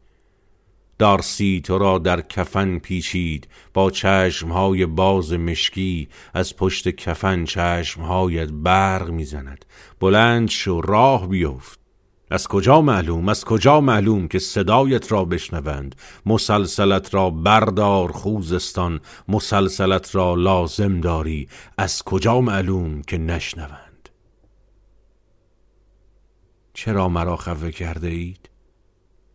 [0.99, 6.07] دارسی تو را در کفن پیچید با چشمهای باز مشکی.
[6.33, 9.65] از پشت کفن چشمهایت برق می‌زند.
[9.99, 11.84] بلند شو راه بیفت.
[12.31, 15.95] از کجا معلوم؟ از کجا معلوم که صدایت را بشنوند؟
[16.25, 21.47] مسلسلت را بردار خوزستان مسلسلت را لازم داری.
[21.77, 24.09] از کجا معلوم که نشنوند؟
[26.73, 28.49] چرا مرا خفه کرده اید؟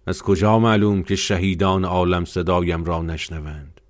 [0.07, 3.81] از کجا معلوم که شهیدان عالم صدایم را نشنوند؟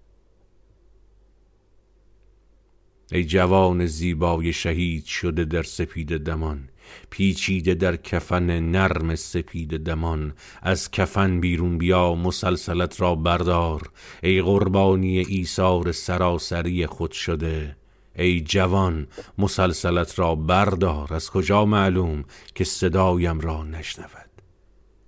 [3.12, 6.69] ای جوان زیبای شهید شده در سپید دمان.
[7.10, 13.90] پیچیده در کفن نرم سپید دمان از کفن بیرون بیا مسلسلت را بردار.
[14.22, 17.76] ای قربانی ایثار سراسری خود شده
[18.16, 19.06] ای جوان
[19.38, 21.14] مسلسلت را بردار.
[21.14, 24.30] از کجا معلوم که صدایم را نشنود؟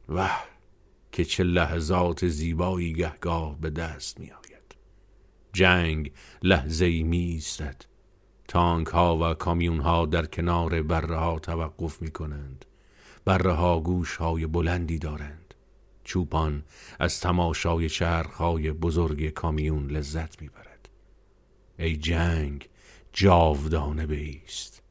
[0.08, 0.30] و
[1.12, 4.76] که چه لحظات زیبایی گهگاه به دست می آید
[5.52, 7.84] جنگ لحظه ای می ایستد
[8.52, 12.64] تانک ها و کامیون ها در کنار بره ها توقف می کنند
[13.24, 15.54] بره ها گوش های بلندی دارند.
[16.04, 16.62] چوپان
[16.98, 20.88] از تماشای چرخ های بزرگ کامیون لذت می برد
[21.78, 22.68] ای جنگ
[23.12, 24.81] جاودانه بیست.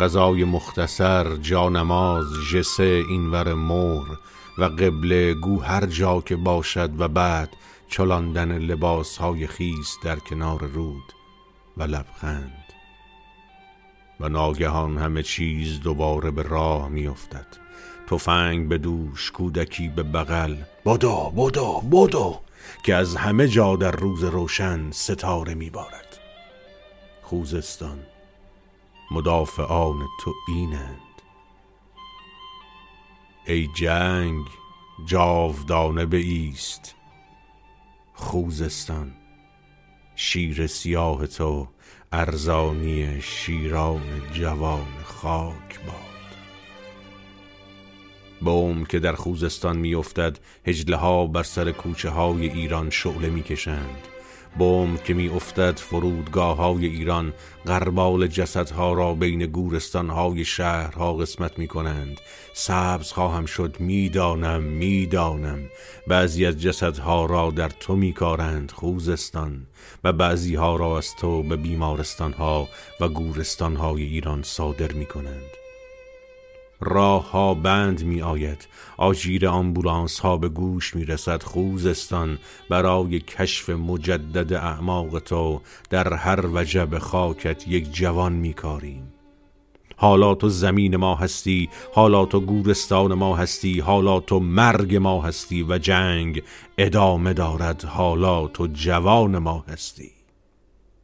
[0.00, 4.18] غذای مختصر جانماز جسه اینور مور
[4.58, 7.56] و قبله گو هر جا که باشد و بعد
[7.88, 11.12] چلاندن لباس های خیس در کنار رود
[11.76, 12.64] و لبخند.
[14.20, 17.46] و ناگهان همه چیز دوباره به راه میافتد.
[18.06, 20.56] تفنگ به دوش کودکی به بغل.
[20.86, 22.40] بدو بدو بدو
[22.84, 26.18] که از همه جا در روز روشن ستاره میبارد.
[27.22, 27.98] خوزستان
[29.10, 31.00] مدافعان تو اینند.
[33.46, 34.46] ای جنگ
[35.06, 36.94] جاودانه به ایست
[38.14, 39.12] خوزستان
[40.16, 41.68] شیر سیاه تو
[42.12, 46.10] ارزانی شیران جوان خاک باد.
[48.40, 54.08] بوم که در خوزستان میافتد هجله ها بر سر کوچه های ایران شعله می‌کشند.
[54.58, 57.32] بوم که می افتد فرودگاه های ایران
[57.66, 62.20] غربال جسدها را بین گورستان های شهرها قسمت می کنند
[62.54, 65.58] سبز خواهم شد می‌دانم می‌دانم.
[66.06, 69.66] بعضی از جسدها را در تو می کارند خوزستان.
[70.04, 72.68] و بعضی ها را از تو به بیمارستان ها
[73.00, 75.59] و گورستان های ایران صادر می کنند
[76.80, 82.38] راه ها بند می آید آژیر آمبولانس ها به گوش می رسد خوزستان.
[82.68, 89.12] برای کشف مجدد اعماق تو در هر وجب خاکت یک جوان می کاریم
[89.96, 95.62] حالا تو زمین ما هستی حالا تو گورستان ما هستی حالا تو مرگ ما هستی
[95.62, 96.42] و جنگ
[96.78, 97.84] ادامه دارد.
[97.84, 100.10] حالا تو جوان ما هستی.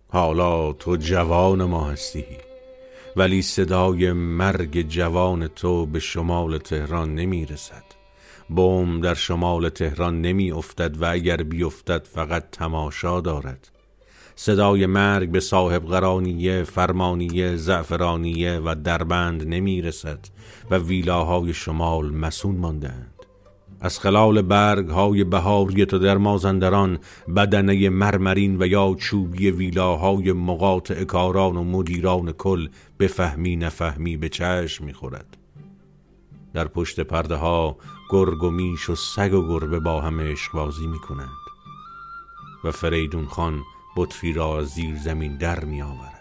[0.09, 2.46] حالا تو جوان ما هستی.
[3.17, 7.85] ولی صدای مرگ جوان تو به شمال تهران نمی رسد.
[8.49, 13.69] بوم در شمال تهران نمی افتد و اگر بیفتد فقط تماشا دارد.
[14.37, 20.19] صدای مرگ به صاحب قرانیه، فرمانیه، زعفرانیه و دربند نمی رسد
[20.71, 23.16] و ویلاهای شمال مسون ماندند
[23.81, 26.99] از خلال برگ های بهاری تو در مازندران
[27.37, 34.85] بدنه مرمرین و یا چوبی ویلاهای مقاطع کاران و مدیران کل بفهمی نفهمی به چشم
[34.85, 35.37] می‌خورد.
[36.55, 37.77] در پشت پرده ها
[38.11, 41.29] گرگ و میش و سگ و گربه با هم عشقبازی می‌کنند
[42.65, 43.63] و فریدون خان
[43.97, 46.17] بطفی را زیر زمین در می آورد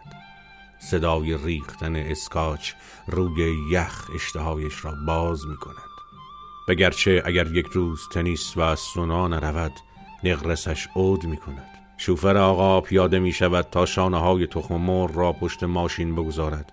[0.80, 2.72] صدای ریختن اسکاچ
[3.08, 5.85] روی یخ اشتهایش را باز می کند
[6.68, 9.72] بگرچه اگر یک روز تنیس و سونا نرود
[10.24, 15.32] نقرسش عود می کند شوفر آقا پیاده می شود تا شانه های تخم مر را
[15.34, 16.72] پشت ماشین بگذارد.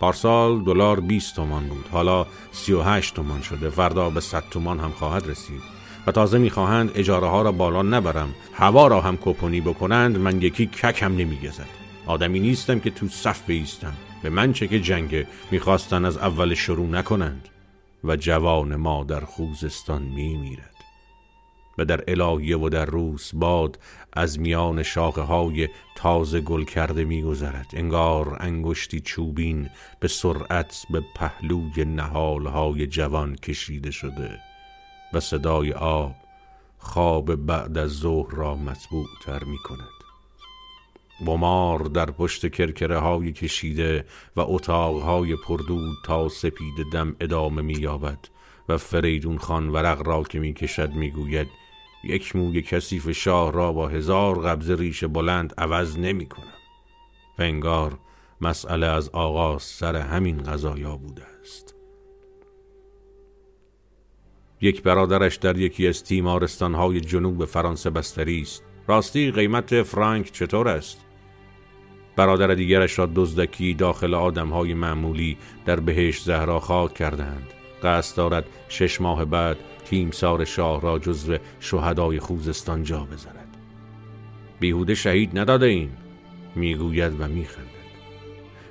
[0.00, 3.70] پارسال دلار 20 تومان بود حالا 38 تومان شده.
[3.70, 5.62] فردا به 100 تومان هم خواهد رسید.
[6.06, 8.34] و تازه می‌خواهند اجاره ها را بالا نبرم.
[8.52, 11.68] هوا را هم کپونی بکنند من یکی کک هم نمیگزد.
[12.06, 13.92] آدمی نیستم که تو صف بیستم.
[14.22, 17.48] به من چه که جنگه می‌خواستن از اول شروع نکنند.
[18.04, 20.74] و جوان ما در خوزستان می میرد
[21.78, 23.78] و در الهیه و در روس باد
[24.12, 27.66] از میان شاخه های تازه گل کرده میگذرد.
[27.72, 29.70] انگار انگشتی چوبین
[30.00, 34.38] به سرعت به پهلوی نهال های جوان کشیده شده
[35.12, 36.14] و صدای آب
[36.78, 39.97] خواب بعد از ظهر را مطبوع تر می کند
[41.26, 44.04] بمار در پشت کرکره های کشیده
[44.36, 48.18] و اتاق های پردود تا سپید دم ادامه می یابد
[48.68, 51.48] و فریدون خان ورق را که می کشد می گوید
[52.04, 56.58] یک موی کثیف شاه را با هزار قبض ریش بلند عوض نمی کنم
[57.38, 57.98] و انگار
[58.40, 61.74] مسئله از آغاز سر همین قضایا بوده است.
[64.60, 68.64] یک برادرش در یکی از تیمارستانهای جنوب فرانسه بستری است.
[68.86, 71.07] راستی قیمت فرانک چطور است؟
[72.18, 77.46] برادر دیگرش را دزدکی داخل آدمهای معمولی در بهش زهرا خاک کردند.
[77.82, 83.56] قصد دارد شش ماه بعد تیمسار شاه را جزو شهدای خوزستان جا بزند.
[84.60, 85.90] بیهوده شهید نداده این
[86.54, 87.68] می‌گوید و میخندد.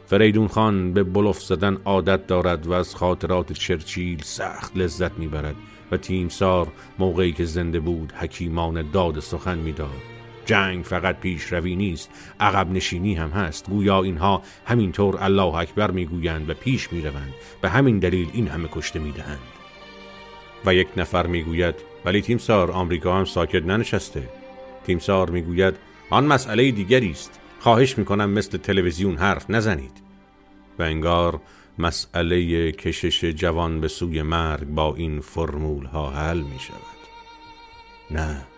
[0.06, 5.56] فریدون خان به بلوف زدن عادت دارد و از خاطرات چرچیل سخت لذت می‌برد
[5.92, 6.68] و تیمسار
[7.00, 10.17] موقعی که زنده بود حکیمان داد سخن می‌داد.
[10.48, 12.10] جنگ فقط پیشروی نیست
[12.40, 13.70] عقب نشینی هم هست.
[13.70, 17.34] گویا اینها همینطور الله اکبر می‌گویند و پیش می‌روند.
[17.62, 19.40] به همین دلیل این همه کشته می‌دهند.
[20.66, 21.76] و یک نفر می‌گوید
[22.06, 24.30] ولی تیمسار آمریکا هم ساکت ننشسته.
[24.86, 25.76] تیمسار می‌گوید
[26.10, 27.40] آن مسئله دیگری است.
[27.60, 30.02] خواهش می‌کنم مثل تلویزیون حرف نزنید.
[30.80, 31.42] و انگار
[31.80, 36.98] مسئله کشش جوان به سوی مرگ با این فرمول ها حل می شود
[38.12, 38.57] نه.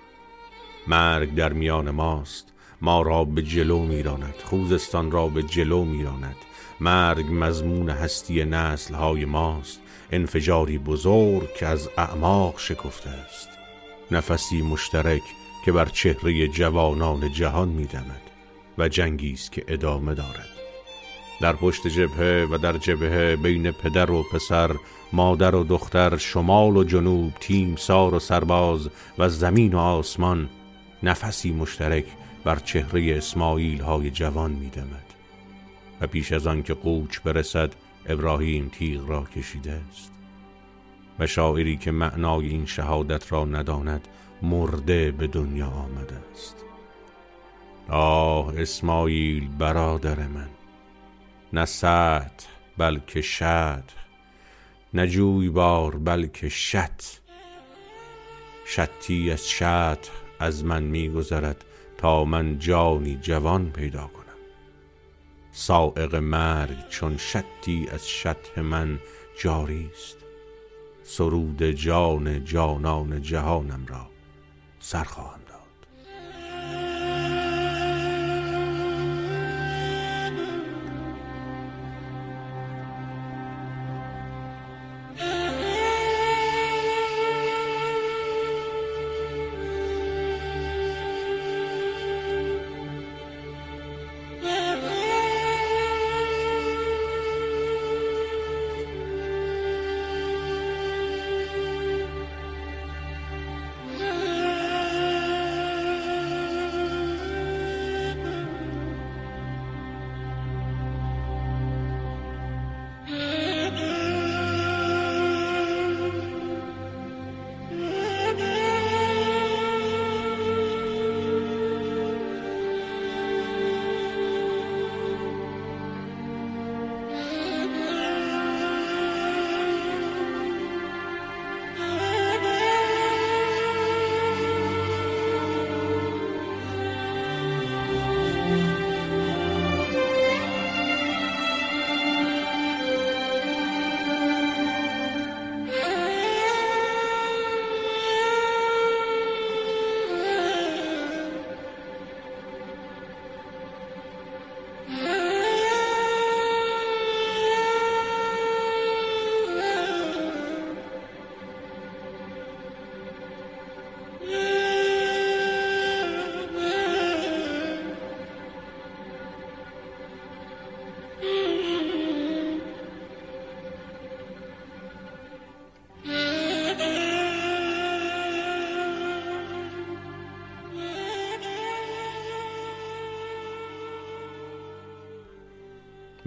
[0.90, 6.36] مرگ در میان ماست ما را به جلو میراند خوزستان را به جلو میراند.
[6.80, 9.80] مرگ مضمون هستی نسل های ماست
[10.12, 13.50] انفجاری بزرگ که از اعماق شکفته است.
[14.12, 15.22] نفسی مشترک
[15.66, 18.22] که بر چهره جوانان جهان میدمد
[18.78, 20.50] و جنگی است که ادامه دارد.
[21.42, 24.76] در پشت جبهه و در جبهه بین پدر و پسر
[25.14, 30.50] مادر و دختر شمال و جنوب تیم سار و سرباز و زمین و آسمان
[31.04, 32.06] نفسی مشترک
[32.44, 35.14] بر چهره اسماعیل های جوان میدمد
[36.02, 40.12] و پیش از آن که قوچ برسد ابراهیم تیغ را کشیده است
[41.20, 44.08] و شاعری که معنای این شهادت را نداند
[44.42, 46.56] مرده به دنیا آمده است.
[47.90, 50.50] آه اسماعیل برادر من!
[51.54, 52.48] نه سطح
[52.78, 53.84] بلکه شد!
[54.94, 57.22] نه بار بلکه شت
[58.66, 60.08] شتی از شط
[60.40, 61.66] از من میگذرد
[61.98, 64.26] تا من جانی جوان پیدا کنم.
[65.52, 69.00] سائق مرگ چون شتی از شط من
[69.42, 70.18] جاری است.
[71.04, 74.08] سرود جان جانان جهانم را
[74.80, 75.39] سرخواهم.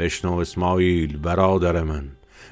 [0.03, 2.09] بشنو اسماعیل برادر من.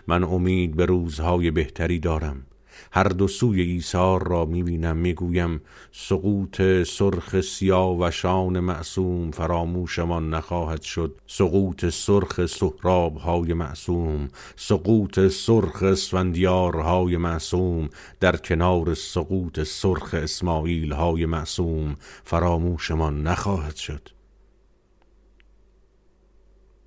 [0.07, 2.47] من امید به روزهای بهتری دارم.
[2.93, 5.61] هر دو سوی ایثار را می‌بینم می‌گویم
[5.93, 11.15] سقوط سرخ سیاوشان معصوم فراموشمان نخواهد شد.
[11.27, 17.89] سقوط سرخ سهراب های معصوم سقوط سرخ اسفندیارهای معصوم
[18.21, 24.20] در کنار سقوط سرخ اسماعیل های معصوم فراموشمان نخواهد شد.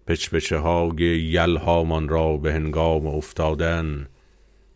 [0.07, 4.07] پچپچه های یلهامان را به هنگام افتادن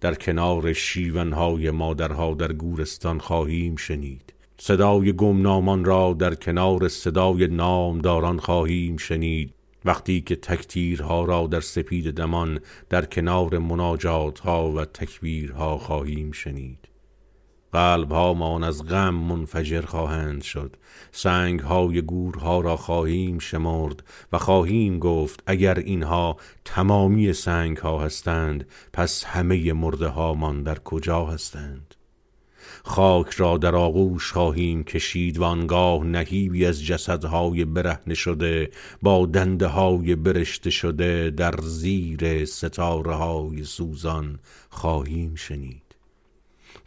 [0.02, 4.34] در کنار شیونهای مادرها در گورستان خواهیم شنید.
[4.58, 9.54] صدای گمنامان را در کنار صدای نامداران خواهیم شنید.
[9.86, 12.60] وقتی که تکتیرها را در سپید دمان
[12.90, 16.88] در کنار مناجات ها و تکبیرها خواهیم شنید.
[17.74, 20.76] قلب هامان از غم منفجر خواهند شد.
[21.12, 28.68] سنگ های گورها را خواهیم شمرد و خواهیم گفت اگر اینها تمامی سنگ ها هستند
[28.94, 31.96] پس همه مرده هامان در کجا هستند؟
[32.84, 38.70] خاک را در آغوش خواهیم کشید و آنگاه نهیبی از جسدهای برهنه شده
[39.02, 44.40] با دنده های برشته شده در زیر ستاره های سوزان
[44.70, 45.87] خواهیم شنید.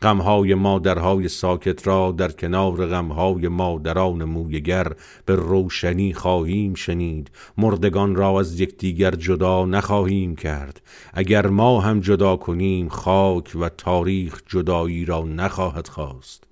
[0.02, 4.93] غمهای مادرهای ساکت را در کنار غمهای مادران مویگر
[5.27, 7.31] به روشنی خواهیم شنید.
[7.59, 10.82] مردگان را از یکدیگر جدا نخواهیم کرد.
[11.14, 16.44] اگر ما هم جدا کنیم خاک و تاریخ جدایی را نخواهد خواست.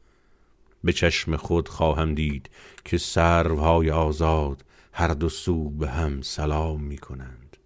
[0.85, 2.51] به چشم خود خواهم دید
[2.85, 7.57] که سروهای آزاد هر دو سو به هم سلام می کنند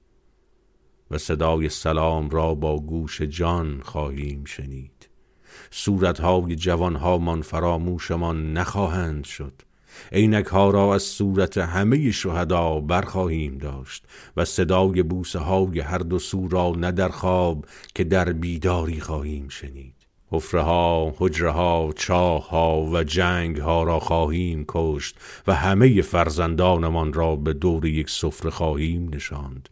[1.10, 5.11] و صدای سلام را با گوش جان خواهیم شنید.
[5.74, 9.52] صورتهای جوانهامان فراموشمان نخواهند شد.
[10.12, 14.04] عینک ها را از صورت همه شهدا برخواهیم داشت
[14.36, 19.48] و صدای بوسه های هر دو سو را نه در خواب که در بیداری خواهیم
[19.48, 19.94] شنید.
[20.30, 25.16] حفره ها، حجره ها، چاه ها و جنگ ها را خواهیم کشت
[25.46, 29.68] و همه فرزندانمان را به دور یک سفره خواهیم نشاند.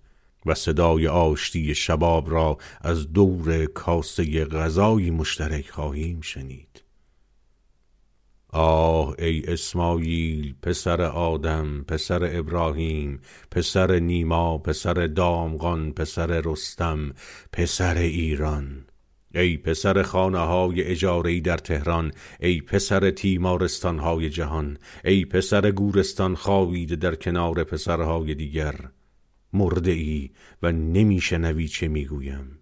[0.47, 6.83] و صدای آشتی شباب را از دور کاسه غذایی مشترک خواهیم شنید.
[8.53, 17.13] آه ای اسماعیل پسر آدم پسر ابراهیم پسر نیما پسر دامغان پسر رستم
[17.53, 18.85] پسر ایران.
[19.35, 26.35] ای پسر خانه های اجاری در تهران ای پسر تیمارستان های جهان ای پسر گورستان
[26.35, 28.75] خوابیده در کنار پسرهای دیگر.
[29.53, 30.31] مرده ای
[30.63, 32.59] و نمیشنوی چه می‌گویم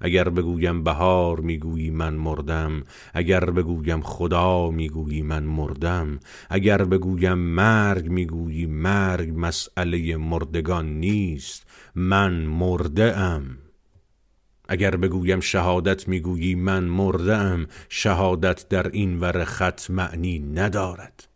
[0.00, 2.82] اگر بگویم بهار می‌گویی من مردم
[3.14, 6.20] اگر بگویم خدا می‌گویی من مردم
[6.50, 13.58] اگر بگویم مرگ می‌گویی مرگ مسئله مردگان نیست من مرده ام
[14.68, 21.28] اگر بگویم شهادت می‌گویی من مرده شهادت در این ور خط معنی ندارد.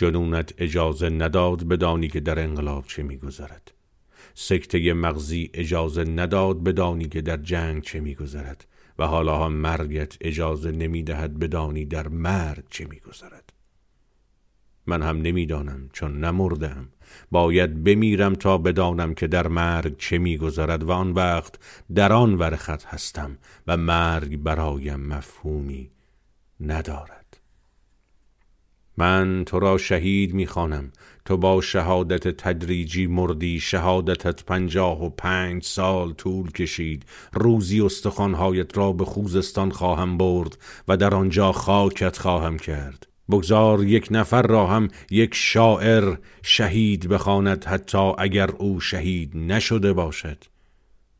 [0.00, 3.72] جنونت اجازه نداد بدانی که در انقلاب چه میگذرد.
[4.34, 8.66] سکته مغزی اجازه نداد بدانی که در جنگ چه میگذرد
[8.98, 13.52] و حالا هم مرگت اجازه نمی‌دهد بدانی در مرگ چه میگذرد.
[14.86, 16.88] من هم نمی‌دانم چون نمردم.
[17.30, 21.54] باید بمیرم تا بدانم که در مرگ چه میگذرد و آن وقت
[21.94, 25.90] در آن ورخت هستم و مرگ برایم مفهومی
[26.60, 27.19] ندارد.
[29.00, 30.92] من تو را شهید می‌خوانم.
[31.24, 37.04] تو با شهادت تدریجی مردی شهادتت پنجاه و پنج سال طول کشید.
[37.32, 40.58] روزی استخوانهایت را به خوزستان خواهم برد
[40.88, 43.06] و در آنجا خاکت خواهم کرد.
[43.30, 50.44] بگذار یک نفر را هم یک شاعر شهید بخواند حتی اگر او شهید نشده باشد.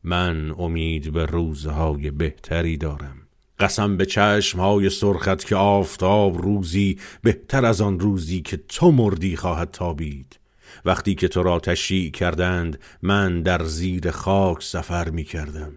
[0.03, 3.20] من امید به روزهای بهتری دارم.
[3.61, 9.35] قسم به چشم های سرخت که آفتاب روزی بهتر از آن روزی که تو مردی
[9.35, 10.39] خواهد تابید.
[10.85, 15.73] وقتی که تو را تشییع کردند من در زیر خاک سفر می کردم.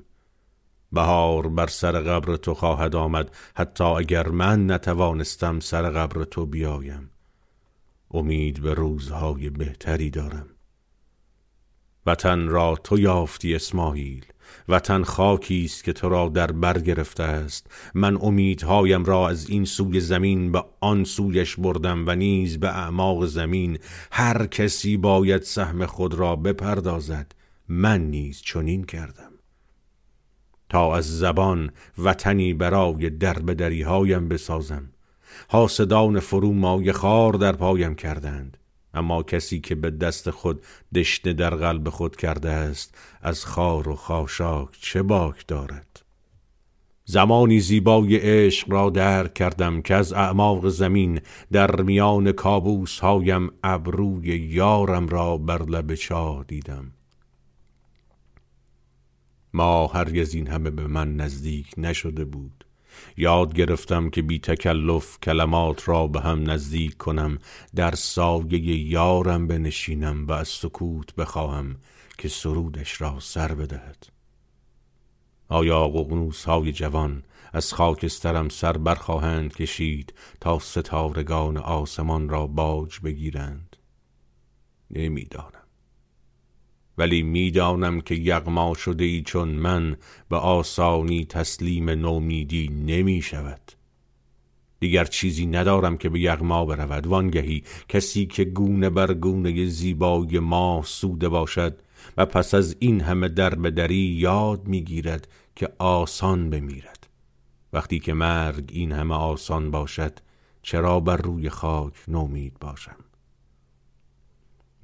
[0.93, 7.11] بهار بر سر قبر تو خواهد آمد حتی اگر من نتوانستم سر قبر تو بیایم.
[8.11, 10.47] امید به روزهای بهتری دارم.
[12.07, 14.25] وطن را تو یافتی اسماعیل.
[14.69, 17.67] وطن خاکی است که تو را در بر گرفته است.
[17.95, 23.27] من امیدهایم را از این سوی زمین به آن سویش بردم و نیز به اعماق
[23.27, 23.79] زمین.
[24.13, 27.33] هر کسی باید سهم خود را بپردازد.
[27.69, 29.31] من نیز چنین کردم.
[30.69, 34.91] تا از زبان وطنی برای دربدری هایم بسازم.
[35.49, 38.57] حاسدان فرو مای خار در پایم کردند.
[38.95, 40.63] اما کسی که به دست خود
[40.95, 46.05] دشنه در قلب خود کرده است از خار و خاشاک چه باک دارد؟
[47.05, 51.21] زمانی زیبای عشق را درک کردم که از اعماق زمین
[51.53, 56.93] در میان کابوس هایم ابروی یارم را بر لب چاه دیدم.
[59.53, 62.64] ما هرگز این همه به من نزدیک نشده بود.
[63.17, 67.39] یاد گرفتم که بی تکلف کلمات را به هم نزدیک کنم
[67.75, 71.77] در سایه یارم بنشینم و از سکوت بخواهم
[72.19, 74.07] که سرودش را سر بدهد.
[75.49, 77.23] آیا ققنوس های جوان
[77.53, 83.77] از خاکسترم سر برخواهند کشید تا ستارگان آسمان را باج بگیرند؟
[84.91, 85.54] نمی‌دانم.
[86.99, 89.97] ولی می‌دانم که یغما شده ای چون من
[90.29, 93.61] به آسانی تسلیم نومیدی نمی شود.
[94.81, 97.07] دیگر چیزی ندارم که به یغما برود.
[97.07, 101.77] وانگهی کسی که گونه بر گونه زیبای ما سوده باشد
[102.17, 107.07] و پس از این همه دربدری یاد می‌گیرد که آسان بمیرد.
[107.73, 110.19] وقتی که مرگ این همه آسان باشد
[110.63, 113.04] چرا بر روی خاک نومید باشم؟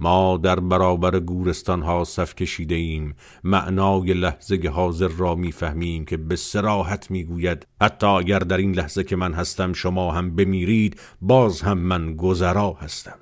[0.01, 3.15] ما در برابر گورستان ها صف کشیده ایم
[3.45, 9.17] معنای لحظه حاضر را می‌فهمیم که به سراحت می‌گوید حتی اگر در این لحظه که
[9.17, 13.19] من هستم شما هم بمیرید باز هم من گذرا هستم.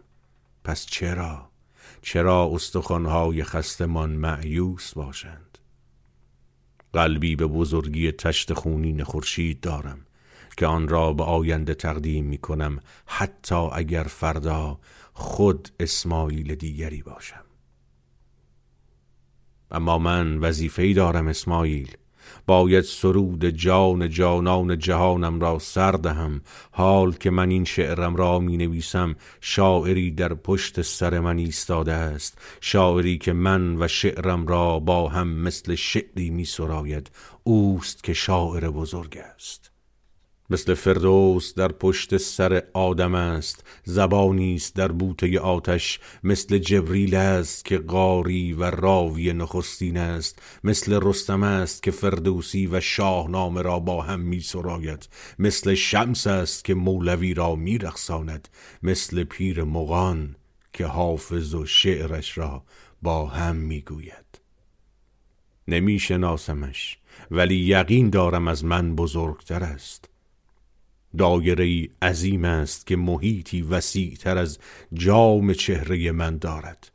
[0.64, 1.50] پس چرا؟
[2.02, 5.58] چرا استخوانهای خستمان معیوس باشند؟
[6.92, 9.98] قلبی به بزرگی تشت خونین خورشید دارم
[10.56, 14.78] که آن را به آینده تقدیم می کنم حتی اگر فردا
[15.20, 17.44] خود اسماعیل دیگری باشم.
[19.70, 21.96] اما من وظیفه‌ای دارم اسماعیل.
[22.46, 26.40] باید سرود جان جانان جهانم را سر دهم.
[26.70, 32.38] حال که من این شعرم را می نویسم شاعری در پشت سر من ایستاده است.
[32.60, 37.10] شاعری که من و شعرم را با هم مثل شعری می سراید
[37.44, 39.67] اوست که شاعر بزرگ است.
[40.50, 43.64] مثل فردوس در پشت سر آدم است.
[43.84, 46.00] زبانی است در بوته آتش.
[46.24, 50.42] مثل جبریل است که قاری و راوی نخستین است.
[50.64, 55.08] مثل رستم است که فردوسی و شاهنامه را با هم می سراید.
[55.38, 58.48] مثل شمس است که مولوی را می رخصاند
[58.82, 60.36] مثل پیر مغان
[60.72, 62.62] که حافظ و شعرش را
[63.02, 64.40] با هم می گوید.
[65.68, 66.98] نمی شناسمش
[67.30, 70.08] ولی یقین دارم از من بزرگتر است.
[71.16, 74.58] دایره عظیم است که محیطی وسیعتر از
[74.92, 76.92] جام چهره من دارد.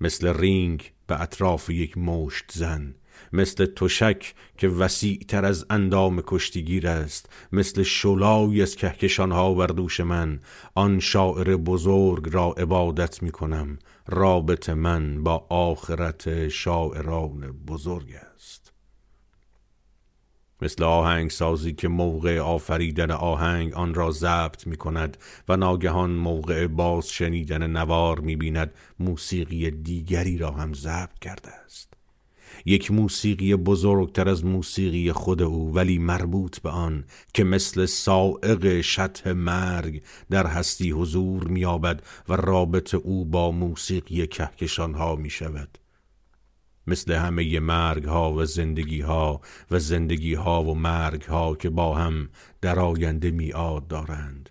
[0.00, 2.94] مثل رینگ به اطراف یک مشت زن
[3.32, 10.40] مثل تشک که وسیعتر از اندام کشتیگیر است مثل شلای از کهکشانها بر دوش من
[10.74, 18.61] آن شاعر بزرگ را عبادت می کنم رابط من با آخرت شاعران بزرگ است.
[20.62, 25.16] مثل آهنگ سازی که موقع آفریدن آهنگ آن را ضبط می کند
[25.48, 31.92] و ناگهان موقع باز شنیدن نوار می بیند موسیقی دیگری را هم ضبط کرده است.
[32.66, 39.32] یک موسیقی بزرگتر از موسیقی خود او ولی مربوط به آن که مثل سائق شطح
[39.32, 45.78] مرگ در هستی حضور میابد و رابط او با موسیقی کهکشان ها می شود
[46.86, 49.40] مثل همه مرگ ها و زندگی ها
[49.70, 52.28] و زندگی ها و مرگ ها که با هم
[52.60, 54.50] در آینده میاد دارند.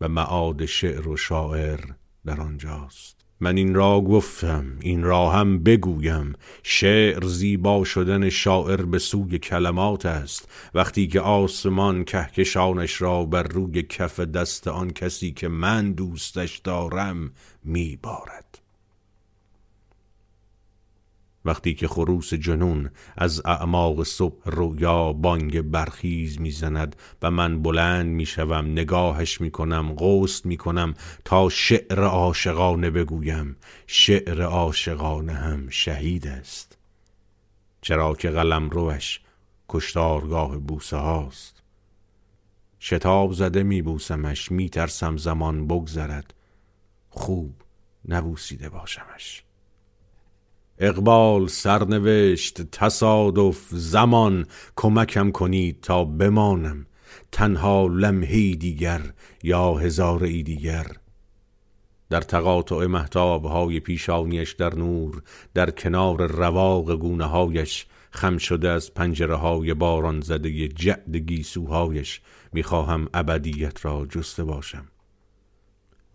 [0.00, 1.80] و معاد شعر و شاعر
[2.24, 3.16] در آنجاست.
[3.40, 6.32] من این را گفتم این را هم بگویم.
[6.62, 10.48] شعر زیبا شدن شاعر به سوی کلمات است.
[10.74, 17.30] وقتی که آسمان کهکشانش را بر روی کف دست آن کسی که من دوستش دارم
[17.64, 18.45] میبارد.
[21.46, 28.66] وقتی که خروس جنون از اعماق صبح رویا بانگ برخیز می‌زند و من بلند می‌شوم
[28.66, 30.94] نگاهش می‌کنم غوست می‌کنم
[31.24, 33.56] تا شعر عاشقانه بگویم.
[33.86, 36.78] شعر عاشقانه هم شهید است.
[37.80, 39.20] چرا که قلم روش
[39.68, 41.62] کشتارگاه بوسه هاست.
[42.80, 46.34] شتاب زده میبوسمش میترسم زمان بگذرد.
[47.08, 47.54] خوب
[48.08, 49.45] نبوسیده باشمش.
[50.78, 54.46] اقبال سرنوشت تصادف زمان
[54.76, 56.86] کمکم کنید تا بمانم.
[57.32, 59.00] تنها لمحی دیگر
[59.42, 60.86] یا هزاره دیگر.
[62.10, 65.22] در تقاطع محتاب های پیشانیش در نور
[65.54, 72.20] در کنار رواق گونه هایش خم شده از پنجره های باران زده جعد گیسوهایش
[72.52, 74.84] می‌خواهم ابدیت را جسته باشم.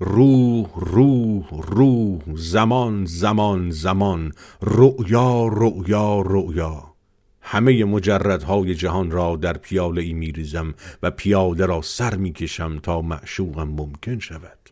[0.03, 6.94] روح روح روح زمان زمان زمان رؤیا رؤیا رؤیا.
[7.41, 10.73] همه مجردهای جهان را در پیاله ای می ریزم
[11.03, 14.70] و پیاده را سر می کشم تا معشوقم ممکن شود.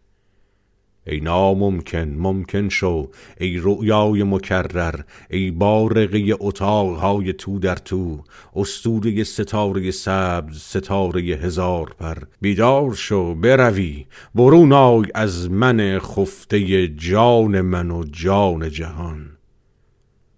[1.09, 3.09] ای ناممکن ممکن شو.
[3.39, 4.99] ای رؤیای مکرر
[5.29, 8.23] ای بارقه اتاقهای تو در تو.
[8.55, 12.17] استوره ستاره سبز ستاره هزار پر.
[12.41, 14.05] بیدار شو بروی.
[14.35, 19.37] برون آی از من خفته جان من و جان جهان.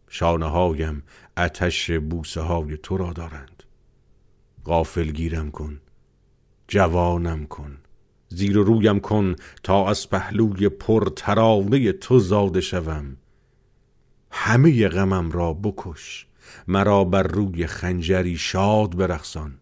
[0.09, 1.03] شانه هایم
[1.37, 3.63] اتش بوسه های تو را دارند.
[4.65, 5.81] غافل گیرم کن
[6.67, 7.77] جوانم کن.
[8.35, 13.17] زیر رویم کن تا از پهلوی پر ترانه تو زاده شوم.
[14.31, 16.27] همه غمم را بکش
[16.67, 19.57] مرا بر روی خنجری شاد برخسان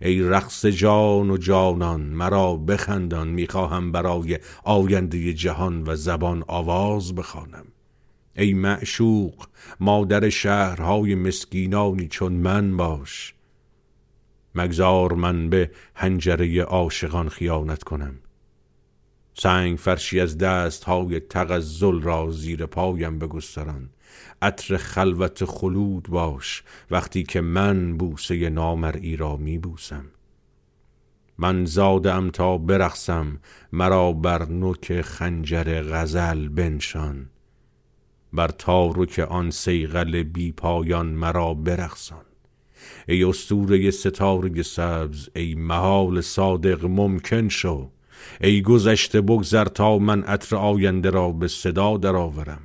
[0.00, 7.66] ای رقص جان و جانان مرا بخندان می‌خواهم برای آینده جهان و زبان آواز بخوانم.
[8.36, 9.46] ای معشوق
[9.80, 13.34] مادر شهرهای مسکینانی چون من باش.
[14.54, 18.14] مگذار من به هنجره عاشقان خیانت کنم.
[19.34, 23.90] سنگ فرشی از دست های تغزل را زیر پایم بگستران.
[24.42, 30.04] عطر خلوت خلود باش وقتی که من بوسه نامرئی را می بوسم
[31.38, 33.38] من زادم تا برقصم
[33.72, 37.30] مرا بر نوک خنجر غزل بنشان.
[38.32, 42.24] بر تارک آن سیغل بی پایان مرا برقصان.
[43.10, 47.90] ای استوره ستاره سبز ای محال صادق ممکن شو.
[48.40, 52.60] ای گذشته بگذر تا من عطر آینده را به صدا درآورم.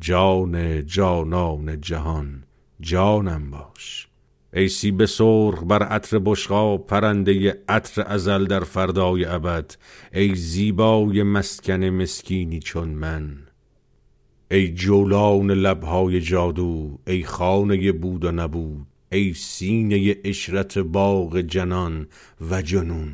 [0.00, 2.44] جان جانان جهان
[2.80, 4.08] جانم باش.
[4.52, 9.76] ای سیب سرخ بر عطر بشقا پرنده عطر ازل در فردای ابد.
[10.12, 13.38] ای زیبای مسکن مسکینی چون من.
[14.50, 18.86] ای جولان لبهای جادو ای خانه بود و نبود.
[19.14, 22.06] ای سینه اشرت باغ جنان
[22.50, 23.12] و جنون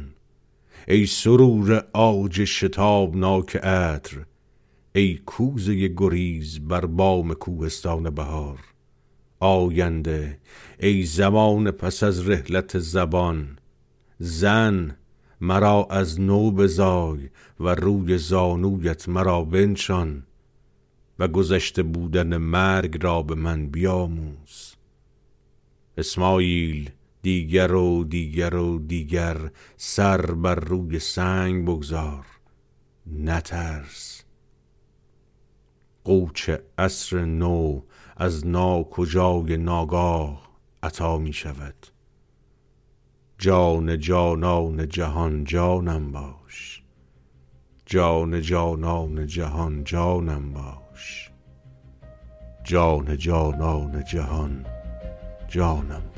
[0.89, 4.25] ای سرور آج شتابناک عطر
[4.95, 8.59] ای کوزه گریز بر بام کوهستان بهار.
[9.41, 10.39] آینده
[10.81, 13.59] ای زمان پس از رحلت زبان
[14.19, 14.97] زن
[15.41, 17.29] مرا از نو بزای
[17.61, 20.23] و روی زانویت مرا بنشان
[21.19, 24.70] و گذشته بودن مرگ را به من بیاموز.
[26.01, 26.91] اسماعیل
[27.23, 32.27] دیگر و دیگر و دیگر سر بر روی سنگ بگذار
[33.07, 34.23] نترس.
[36.05, 37.81] قوچ عصر نو
[38.17, 40.51] از ناکجای ناگاه
[40.83, 41.87] عطا می شود.
[43.39, 46.83] جان جانان جهان جانم باش.
[47.87, 51.31] جان جانان جهان جانم باش.
[52.65, 54.80] جان جانان جهان
[55.51, 56.10] جانم.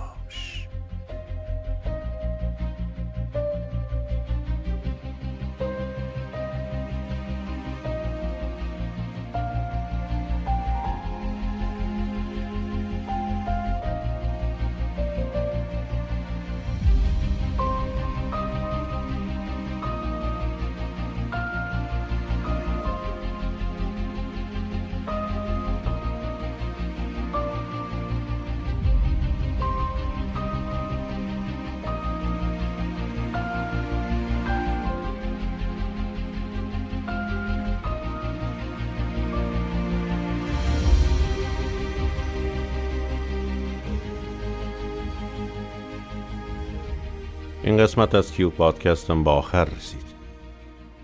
[47.65, 50.03] این قسمت از کیو پادکستم با آخر رسید.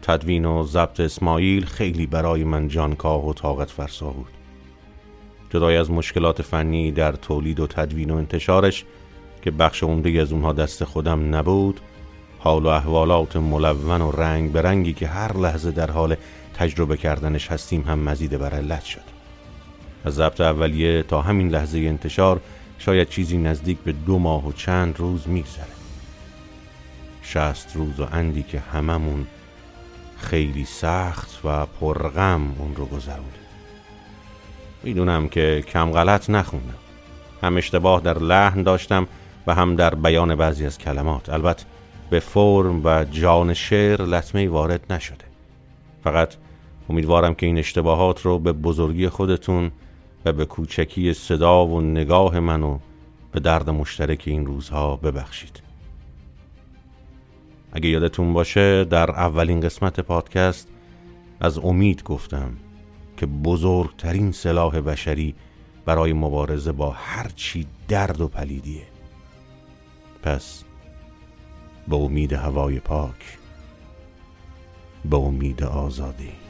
[0.02, 4.32] تدوین و ضبط اسماعیل خیلی برای من جانکاه و طاقت فرسا بود.
[5.50, 8.84] جدای از مشکلات فنی در تولید و تدوین و انتشارش
[9.42, 11.80] که بخش عمده از اونها دست خودم نبود
[12.38, 16.16] حال و احوالات ملون و رنگ به رنگی که هر لحظه در حال
[16.54, 19.18] تجربه کردنش هستیم هم مزید بر علت شد.
[20.04, 22.40] از ضبط اولیه تا همین لحظه انتشار
[22.78, 25.77] شاید چیزی نزدیک به دو ماه و چند روز میگذره.
[27.32, 29.26] شست روز و اندی که هممون
[30.16, 33.38] خیلی سخت و پرغم اون رو گذرونده
[34.82, 36.74] می‌دونم که کم غلط نخوندم.
[37.42, 39.06] هم اشتباه در لحن داشتم
[39.46, 41.28] و هم در بیان بعضی از کلمات.
[41.28, 41.64] البته
[42.10, 45.24] به فرم و جان شعر لطمه وارد نشده.
[46.04, 46.34] فقط
[46.90, 49.70] امیدوارم که این اشتباهات رو به بزرگی خودتون
[50.24, 52.78] و به کوچکی صدا و نگاه منو
[53.32, 55.67] به درد مشترک این روزها ببخشید.
[57.72, 60.68] اگه یادتون باشه در اولین قسمت پادکست
[61.40, 62.56] از امید گفتم
[63.16, 65.34] که بزرگترین سلاح بشری
[65.84, 68.86] برای مبارزه با هرچی درد و پلیدیه.
[70.22, 70.64] پس
[71.88, 73.38] به امید هوای پاک
[75.10, 76.47] به امید آزادی.